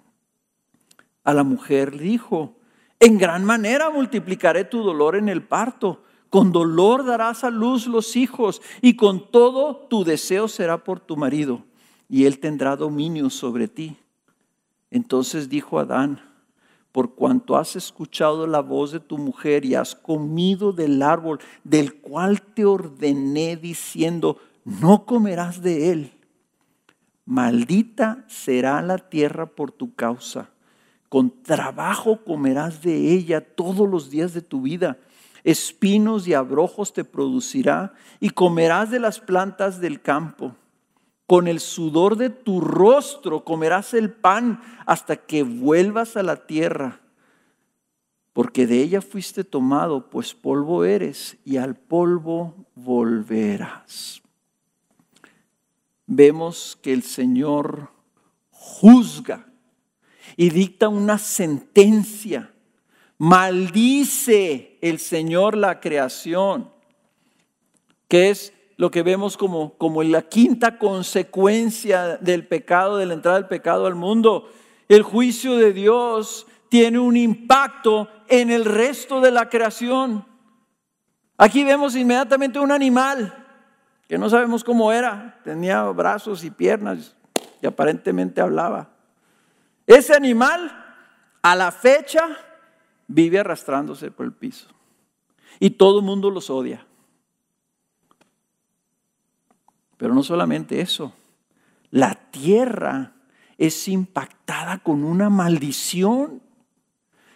[1.31, 2.57] A la mujer dijo,
[2.99, 8.17] en gran manera multiplicaré tu dolor en el parto, con dolor darás a luz los
[8.17, 11.63] hijos, y con todo tu deseo será por tu marido,
[12.09, 13.97] y él tendrá dominio sobre ti.
[14.91, 16.21] Entonces dijo Adán,
[16.91, 21.95] por cuanto has escuchado la voz de tu mujer y has comido del árbol del
[21.95, 26.13] cual te ordené diciendo, no comerás de él.
[27.25, 30.51] Maldita será la tierra por tu causa.
[31.11, 34.97] Con trabajo comerás de ella todos los días de tu vida.
[35.45, 40.55] Espinos y abrojos te producirá y comerás de las plantas del campo
[41.31, 47.03] con el sudor de tu rostro comerás el pan hasta que vuelvas a la tierra,
[48.33, 54.23] porque de ella fuiste tomado, pues polvo eres y al polvo volverás.
[56.09, 57.93] Vemos que el Señor
[58.51, 59.50] juzga
[60.41, 62.51] y dicta una sentencia.
[63.19, 66.71] Maldice el Señor la creación,
[68.09, 73.37] que es lo que vemos como, como la quinta consecuencia del pecado, de la entrada
[73.37, 74.51] del pecado al mundo.
[74.89, 80.25] El juicio de Dios tiene un impacto en el resto de la creación.
[81.37, 83.47] Aquí vemos inmediatamente un animal
[84.09, 87.15] que no sabemos cómo era, tenía brazos y piernas
[87.61, 88.90] y aparentemente hablaba.
[89.91, 90.71] Ese animal
[91.43, 92.29] a la fecha
[93.09, 94.69] vive arrastrándose por el piso
[95.59, 96.87] y todo el mundo los odia.
[99.97, 101.13] Pero no solamente eso,
[101.91, 103.15] la tierra
[103.59, 106.41] es impactada con una maldición.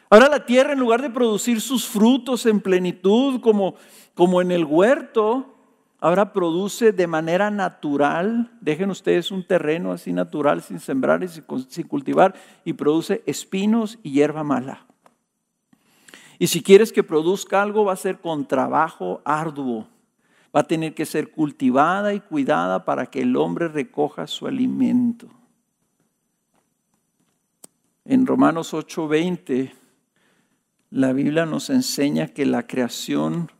[0.09, 3.75] Ahora la tierra en lugar de producir sus frutos en plenitud como,
[4.15, 5.54] como en el huerto,
[6.05, 11.87] ahora produce de manera natural, dejen ustedes un terreno así natural sin sembrar y sin
[11.89, 14.87] cultivar, y produce espinos y hierba mala.
[16.39, 19.89] Y si quieres que produzca algo va a ser con trabajo arduo
[20.55, 25.31] va a tener que ser cultivada y cuidada para que el hombre recoja su alimento.
[28.05, 29.73] En Romanos 8:20,
[30.91, 33.51] la Biblia nos enseña que la creación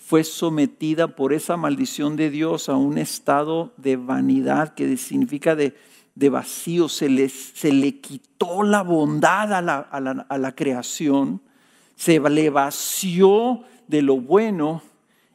[0.00, 5.74] fue sometida por esa maldición de Dios a un estado de vanidad que significa de,
[6.16, 6.88] vacío.
[6.88, 11.40] Se le, se le, quitó la bondad a la, a la creación,
[11.94, 14.82] se le vació de lo bueno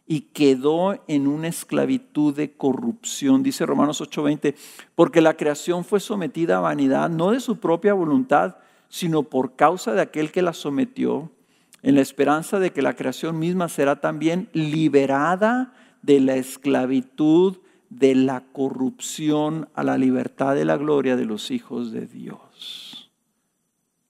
[0.07, 3.43] y quedó en una esclavitud de corrupción.
[3.43, 4.55] Dice Romanos 8:20,
[4.95, 8.57] porque la creación fue sometida a vanidad, no de su propia voluntad,
[8.89, 11.31] sino por causa de aquel que la sometió,
[11.85, 17.59] en la esperanza de que la creación misma será también liberada de la esclavitud,
[17.89, 23.11] de la corrupción a la libertad de la gloria de los hijos de Dios.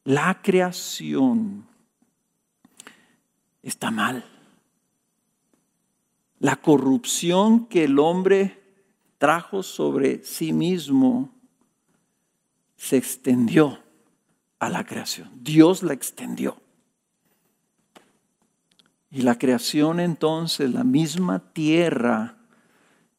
[0.04, 1.66] La creación
[3.62, 4.24] está mal
[6.40, 8.62] la corrupción que el hombre
[9.18, 11.34] trajo sobre sí mismo
[12.76, 13.80] se extendió
[14.60, 15.32] a la creación.
[15.42, 16.65] Dios la extendió.
[19.16, 22.36] Y la creación entonces, la misma tierra,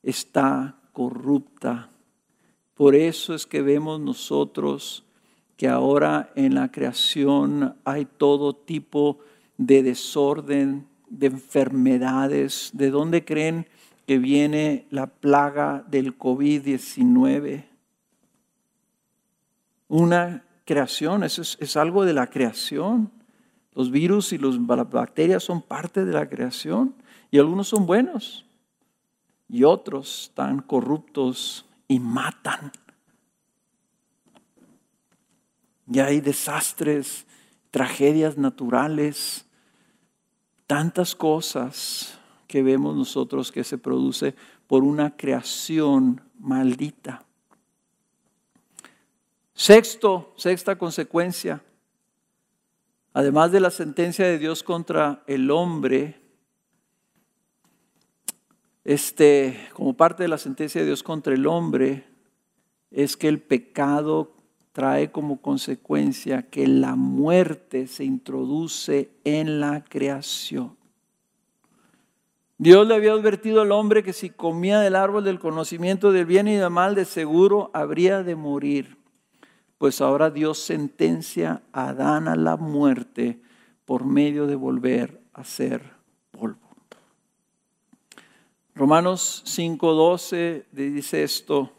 [0.02, 1.88] está corrupta.
[2.74, 5.04] Por eso es que vemos nosotros
[5.56, 9.20] que ahora en la creación hay todo tipo
[9.56, 12.72] de desorden, de enfermedades.
[12.74, 13.66] ¿De dónde creen
[14.06, 17.64] que viene la plaga del COVID-19?
[19.88, 23.15] Una creación, eso es, algo de la creación.
[23.76, 26.94] Los virus y las bacterias son parte de la creación
[27.30, 28.46] y algunos son buenos
[29.50, 32.72] y otros están corruptos y matan.
[35.92, 37.26] Y hay desastres,
[37.70, 39.44] tragedias naturales,
[40.66, 42.18] tantas cosas
[42.48, 44.34] que vemos nosotros que se produce
[44.66, 47.26] por una creación maldita.
[49.52, 51.62] Sexto, sexta consecuencia,
[53.16, 56.20] además de la sentencia de Dios contra el hombre,
[58.84, 62.04] este, como parte de la sentencia de Dios contra el hombre,
[62.90, 64.34] es que el pecado
[64.72, 70.76] trae como consecuencia que la muerte se introduce en la creación.
[72.58, 76.48] Dios le había advertido al hombre que si comía del árbol del conocimiento del bien
[76.48, 79.05] y del mal, de seguro habría de morir.
[79.78, 83.40] Pues ahora Dios sentencia a Adán a la muerte
[83.84, 85.82] por medio de volver a ser
[86.30, 86.66] polvo.
[88.74, 91.72] Romanos 5:12 dice esto,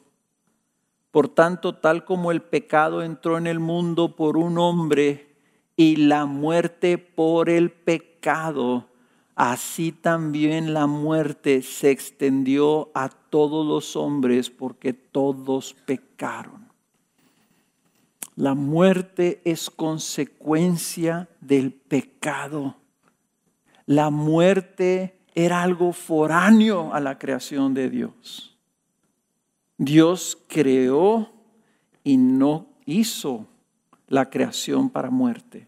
[1.12, 5.36] por tanto, tal como el pecado entró en el mundo por un hombre
[5.76, 8.88] y la muerte por el pecado,
[9.36, 16.67] así también la muerte se extendió a todos los hombres porque todos pecaron.
[18.38, 22.76] La muerte es consecuencia del pecado.
[23.88, 28.56] La muerte era algo foráneo a la creación de Dios.
[29.80, 31.34] Dios creó
[32.04, 33.48] y no hizo
[34.08, 35.68] la creación para muerte.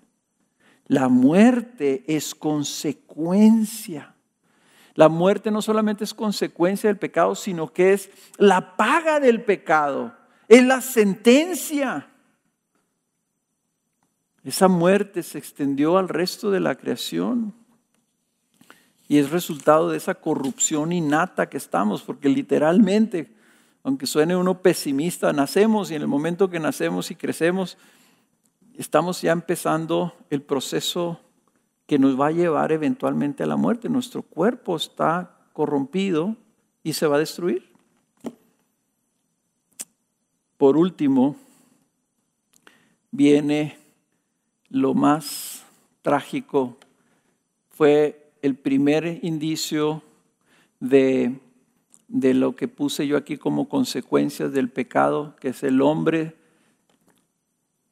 [0.85, 4.13] La muerte es consecuencia.
[4.93, 10.13] La muerte no solamente es consecuencia del pecado, sino que es la paga del pecado,
[10.47, 12.05] es la sentencia.
[14.43, 17.53] Esa muerte se extendió al resto de la creación
[19.07, 23.33] y es resultado de esa corrupción innata que estamos, porque literalmente
[23.83, 27.77] aunque suene uno pesimista, nacemos y en el momento que nacemos y crecemos,
[28.77, 31.19] estamos ya empezando el proceso
[31.87, 33.89] que nos va a llevar eventualmente a la muerte.
[33.89, 36.35] Nuestro cuerpo está corrompido
[36.83, 37.67] y se va a destruir.
[40.57, 41.35] Por último,
[43.09, 43.78] viene
[44.69, 45.65] lo más
[46.01, 46.77] trágico.
[47.69, 50.01] Fue el primer indicio
[50.79, 51.39] de
[52.09, 56.35] de lo que puse yo aquí como consecuencias del pecado, que es el hombre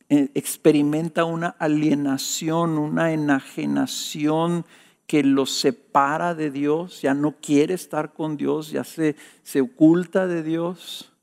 [0.09, 4.65] eh, experimenta una alienación, una enajenación
[5.05, 10.25] que lo separa de Dios, ya no quiere estar con Dios, ya se, se oculta
[10.27, 11.13] de Dios.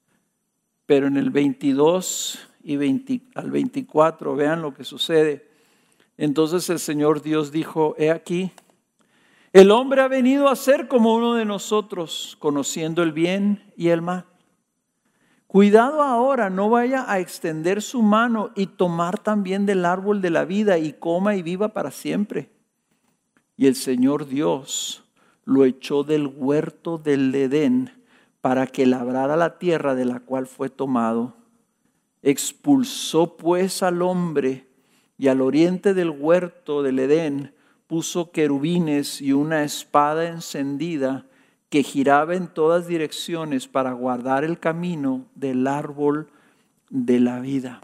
[0.86, 5.46] Pero en el 22 y al 24, vean lo que sucede.
[6.16, 8.52] Entonces el Señor Dios dijo, he aquí,
[9.52, 14.02] el hombre ha venido a ser como uno de nosotros, conociendo el bien y el
[14.02, 14.24] mal.
[15.46, 20.44] Cuidado ahora, no vaya a extender su mano y tomar también del árbol de la
[20.44, 22.50] vida y coma y viva para siempre.
[23.56, 25.04] Y el Señor Dios
[25.44, 27.92] lo echó del huerto del Edén
[28.40, 31.36] para que labrara la tierra de la cual fue tomado.
[32.26, 34.66] Expulsó pues al hombre
[35.18, 37.54] y al oriente del huerto del Edén
[37.86, 41.26] puso querubines y una espada encendida
[41.68, 46.30] que giraba en todas direcciones para guardar el camino del árbol
[46.88, 47.82] de la vida.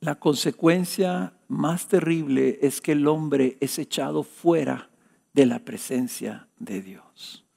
[0.00, 4.88] La consecuencia más terrible es que el hombre es echado fuera
[5.34, 7.47] de la presencia de Dios.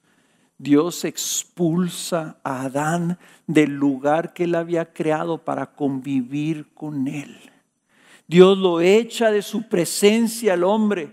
[0.62, 7.36] Dios expulsa a Adán del lugar que él había creado para convivir con él.
[8.28, 11.10] Dios lo echa de su presencia al hombre.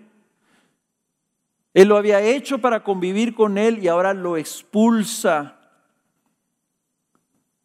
[1.74, 5.58] Él lo había hecho para convivir con él y ahora lo expulsa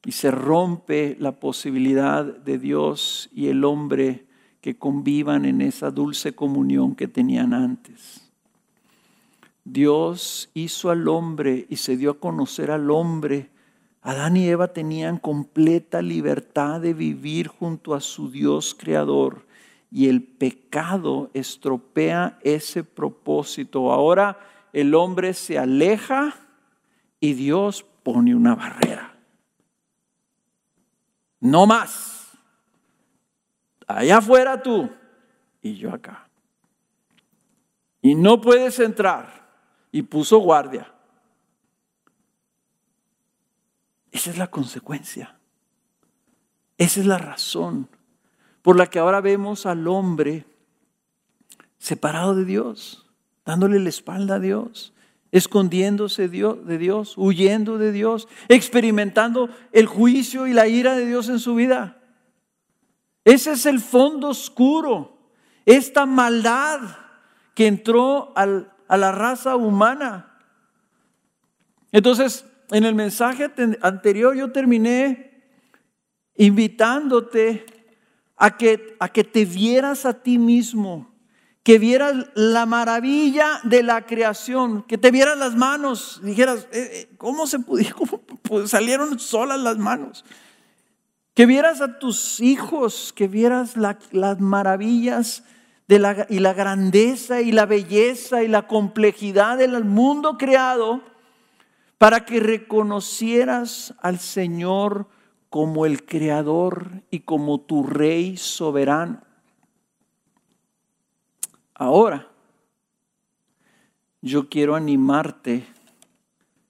[0.06, 4.24] y se rompe la posibilidad de Dios y el hombre
[4.62, 8.23] que convivan en esa dulce comunión que tenían antes.
[9.64, 13.50] Dios hizo al hombre y se dio a conocer al hombre.
[14.02, 19.46] Adán y Eva tenían completa libertad de vivir junto a su Dios creador
[19.90, 23.90] y el pecado estropea ese propósito.
[23.90, 24.38] Ahora
[24.74, 26.34] el hombre se aleja
[27.20, 29.16] y Dios pone una barrera.
[31.40, 32.32] No más.
[33.86, 34.90] Allá afuera tú
[35.62, 36.28] y yo acá.
[38.02, 39.43] Y no puedes entrar.
[39.94, 40.92] Y puso guardia.
[44.10, 45.38] Esa es la consecuencia.
[46.76, 47.88] Esa es la razón
[48.62, 50.46] por la que ahora vemos al hombre
[51.78, 53.06] separado de Dios,
[53.44, 54.94] dándole la espalda a Dios
[55.30, 61.38] escondiéndose de Dios, huyendo de Dios, experimentando el juicio y la ira de Dios en
[61.38, 62.00] su vida.
[63.24, 65.18] Ese es el fondo oscuro,
[65.66, 66.80] esta maldad
[67.54, 68.32] que entró
[68.88, 70.38] a la raza humana.
[71.92, 73.50] Entonces, en el mensaje
[73.82, 75.42] anterior yo terminé
[76.36, 77.66] invitándote
[78.36, 81.14] a que, a que te vieras a ti mismo
[81.64, 87.14] que vieras la maravilla de la creación, que te vieras las manos, dijeras, eh, eh,
[87.16, 88.06] ¿cómo se pudieron,
[88.66, 90.26] salieron solas las manos?
[91.32, 95.42] Que vieras a tus hijos, que vieras las maravillas
[95.86, 101.02] de la, y la grandeza y la belleza y la complejidad del mundo creado,
[101.98, 105.08] para que reconocieras al Señor
[105.48, 109.22] como el creador y como tu rey soberano.
[111.74, 112.28] Ahora,
[114.20, 115.66] yo quiero animarte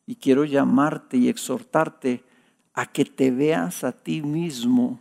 [0.06, 2.24] y quiero llamarte y exhortarte
[2.74, 5.00] a que te veas a ti mismo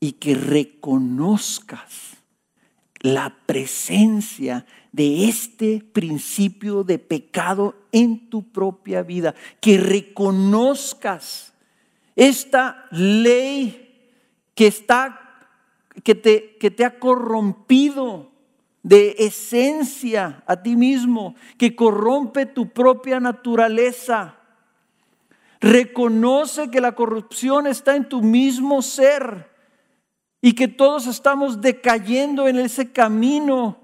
[0.00, 2.15] y que reconozcas
[3.06, 11.52] la presencia de este principio de pecado en tu propia vida, que reconozcas
[12.16, 14.10] esta ley
[14.56, 15.22] que está
[16.02, 18.32] que te, que te ha corrompido
[18.82, 24.34] de esencia a ti mismo, que corrompe tu propia naturaleza.
[25.60, 29.55] Reconoce que la corrupción está en tu mismo ser
[30.40, 33.78] y que todos estamos decayendo en ese camino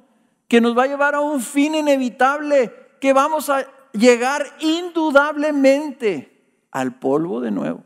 [0.49, 6.99] que nos va a llevar a un fin inevitable, que vamos a llegar indudablemente al
[6.99, 7.85] polvo de nuevo.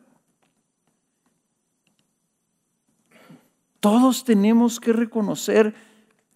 [3.81, 5.75] Todos tenemos que reconocer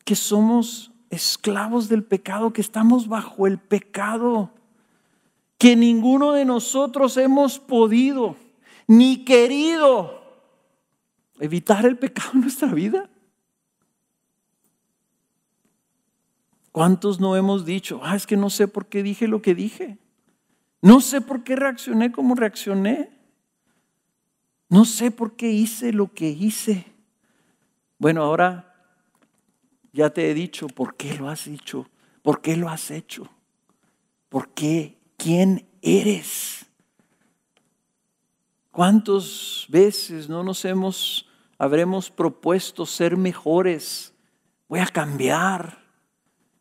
[0.05, 4.51] que somos esclavos del pecado, que estamos bajo el pecado,
[5.59, 8.37] que ninguno de nosotros hemos podido
[8.87, 10.20] ni querido
[11.41, 13.11] evitar el pecado en nuestra vida.
[16.73, 19.99] ¿Cuántos no hemos dicho, ah, es que no sé por qué dije lo que dije?
[20.83, 23.11] No sé por qué reaccioné como reaccioné.
[24.69, 26.87] No sé por qué hice lo que hice.
[27.99, 28.71] Bueno, ahora
[29.93, 31.89] ya te he dicho por qué lo has dicho,
[32.23, 33.29] por qué lo has hecho,
[34.29, 36.67] por qué, quién eres.
[38.71, 41.29] ¿Cuántas veces no nos hemos,
[41.61, 44.15] habremos propuesto ser mejores?
[44.67, 45.85] Voy a cambiar,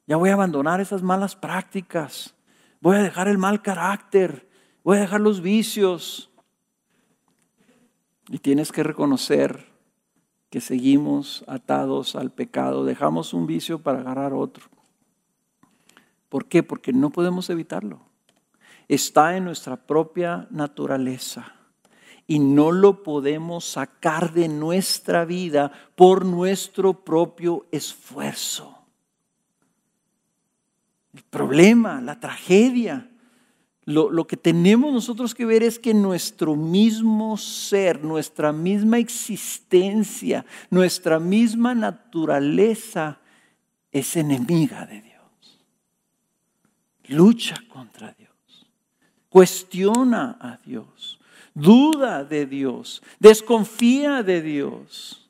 [0.05, 2.35] ya voy a abandonar esas malas prácticas,
[2.81, 4.49] voy a dejar el mal carácter,
[4.83, 6.29] voy a dejar los vicios.
[8.27, 9.67] Y tienes que reconocer
[10.49, 14.65] que seguimos atados al pecado, dejamos un vicio para agarrar otro.
[16.27, 16.61] ¿Por qué?
[16.61, 18.01] Porque no podemos evitarlo.
[18.89, 21.58] Está en nuestra propia naturaleza
[22.29, 28.77] y no lo podemos sacar de nuestra vida por nuestro propio esfuerzo.
[31.11, 33.09] El problema, la tragedia,
[33.85, 41.19] lo, que tenemos nosotros que ver es que nuestro mismo ser, nuestra misma existencia, nuestra
[41.19, 43.21] misma naturaleza
[43.91, 45.65] es enemiga de Dios.
[47.07, 48.29] Lucha contra Dios.
[49.29, 51.18] Cuestiona a Dios.
[51.59, 53.01] Duda de Dios.
[53.19, 55.29] Desconfía de Dios.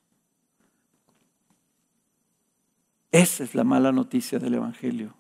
[3.12, 5.14] Esa es la mala noticia del Evangelio.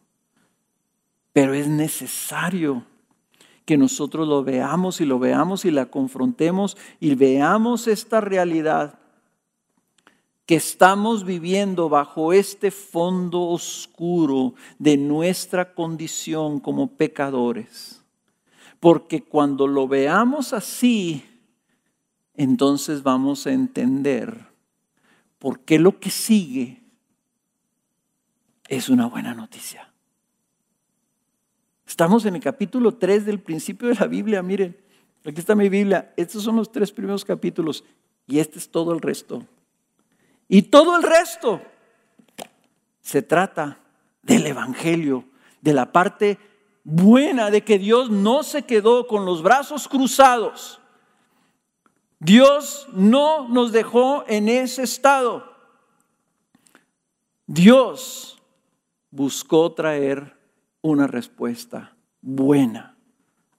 [1.34, 2.84] Pero es necesario
[3.66, 8.99] que nosotros lo veamos y lo veamos y la confrontemos y veamos esta realidad
[10.45, 17.99] que estamos viviendo bajo este fondo oscuro de nuestra condición como pecadores.
[18.80, 21.26] Porque cuando lo veamos así,
[22.36, 24.48] entonces vamos a entender
[25.38, 26.82] por qué lo que sigue
[28.68, 29.92] es una buena noticia.
[31.86, 34.78] Estamos en el capítulo 3 del principio de la Biblia, miren,
[35.26, 37.84] aquí está mi Biblia, estos son los tres primeros capítulos
[38.28, 39.46] y este es todo el resto.
[40.48, 41.62] Y todo el resto
[43.02, 43.80] se trata
[44.22, 45.26] del Evangelio,
[45.62, 46.38] de la parte
[46.90, 50.82] buena de que Dios no se quedó con los brazos cruzados.
[52.20, 55.56] Dios no nos dejó en ese estado.
[57.46, 58.42] Dios
[59.12, 60.36] buscó traer
[60.82, 62.98] una respuesta buena,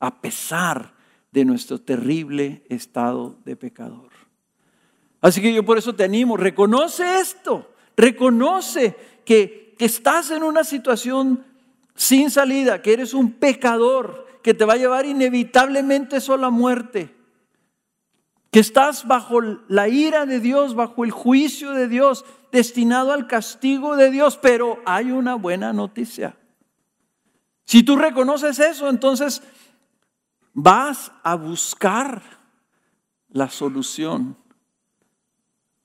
[0.01, 0.95] a pesar
[1.31, 4.11] de nuestro terrible estado de pecador.
[5.21, 10.65] Así que yo por eso te animo, reconoce esto, reconoce que, que estás en una
[10.65, 11.45] situación
[12.01, 17.15] sin salida, que eres un pecador, que te va a llevar inevitablemente solo a muerte,
[18.51, 23.97] que estás bajo la ira de Dios, bajo el juicio de Dios, destinado al castigo
[23.97, 26.39] de Dios, pero hay una buena noticia.
[27.67, 29.43] Si tú reconoces eso, entonces
[30.55, 32.23] vas a buscar
[33.29, 34.39] la solución.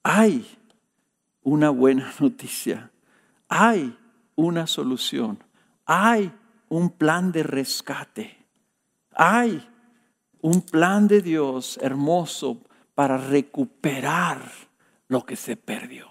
[0.02, 0.48] Hay
[1.44, 2.90] una buena noticia.
[3.50, 3.98] Hay
[4.38, 5.45] una solución.
[5.86, 6.32] Hay
[6.70, 8.38] un plan de rescate.
[9.12, 9.68] Hay
[10.42, 12.62] un plan de Dios hermoso
[12.94, 14.42] para recuperar
[15.08, 16.10] lo que se perdió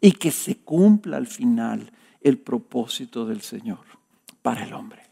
[0.00, 3.84] y que se cumpla al final el propósito del Señor
[4.42, 5.04] para el hombre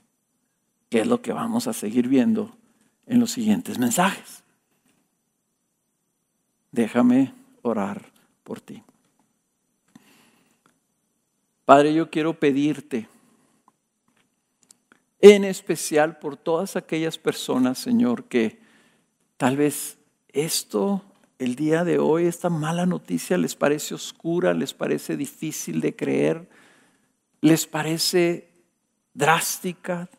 [0.93, 2.55] que es lo que vamos a seguir viendo
[3.07, 4.45] en los siguientes mensajes.
[6.71, 7.33] Déjame
[7.63, 8.13] orar
[8.45, 8.83] por ti.
[11.65, 13.09] Padre, yo quiero pedirte,
[15.23, 18.59] en especial por todas aquellas personas, Señor, que
[19.37, 19.97] tal vez
[20.29, 21.03] esto,
[21.39, 26.49] el día de hoy, esta mala noticia les parece oscura, les parece difícil de creer,
[27.41, 28.51] les parece
[29.15, 30.11] drástica,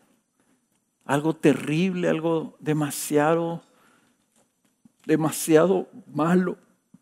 [1.03, 3.61] algo terrible, algo demasiado,
[5.05, 6.57] demasiado malo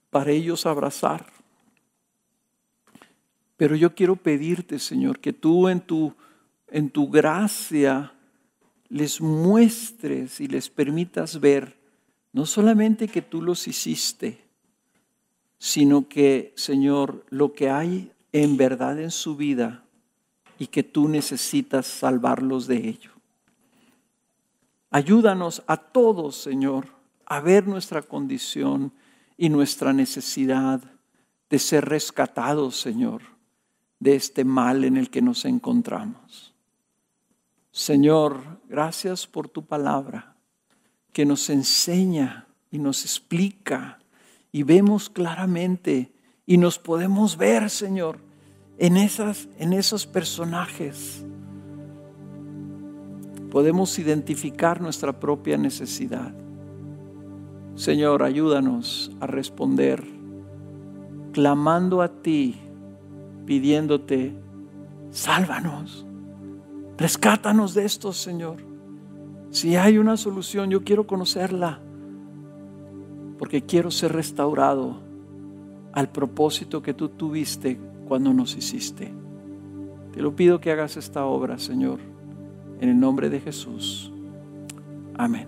[0.10, 1.28] para ellos abrazar.
[3.58, 6.16] Pero yo quiero pedirte, Señor, que tú en tu,
[6.72, 8.14] en tu gracia
[8.90, 11.78] les muestres y les permitas ver
[12.34, 14.46] no solamente que tú los hiciste,
[15.58, 19.84] sino que, Señor, lo que hay en verdad en su vida
[20.58, 23.12] y que tú necesitas salvarlos de ello.
[24.90, 26.88] Ayúdanos a todos, Señor,
[27.26, 28.94] a ver nuestra condición
[29.38, 30.82] y nuestra necesidad
[31.50, 33.22] de ser rescatados, Señor,
[34.00, 36.51] de este mal en el que nos encontramos.
[37.72, 40.36] Señor, gracias por tu palabra
[41.14, 44.00] que nos enseña y nos explica
[44.52, 46.12] y vemos claramente
[46.46, 48.20] y nos podemos ver, Señor,
[48.78, 51.24] en, esas, en esos personajes
[53.50, 56.34] podemos identificar nuestra propia necesidad.
[57.76, 60.04] Señor, ayúdanos a responder,
[61.32, 62.60] clamando a ti,
[63.46, 64.34] pidiéndote,
[65.10, 66.06] sálvanos,
[67.02, 68.58] rescátanos de esto, Señor.
[69.50, 71.82] Si hay una solución, yo quiero conocerla,
[73.38, 75.02] porque quiero ser restaurado
[75.94, 79.14] al propósito que tú tuviste cuando nos hiciste.
[80.14, 82.12] Te lo pido que hagas esta obra, Señor
[82.82, 84.12] en el nombre de Jesús.
[85.18, 85.48] Amén.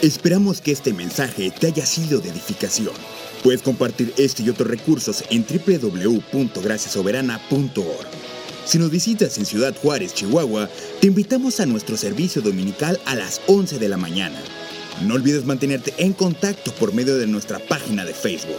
[0.00, 2.94] Esperamos que este mensaje te haya sido de edificación.
[3.42, 8.37] Puedes compartir este y otros recursos en www.graciasoberana.org.
[8.68, 10.68] Si nos visitas en Ciudad Juárez, Chihuahua,
[11.00, 14.38] te invitamos a nuestro servicio dominical a las 11 de la mañana.
[15.06, 18.58] No olvides mantenerte en contacto por medio de nuestra página de Facebook.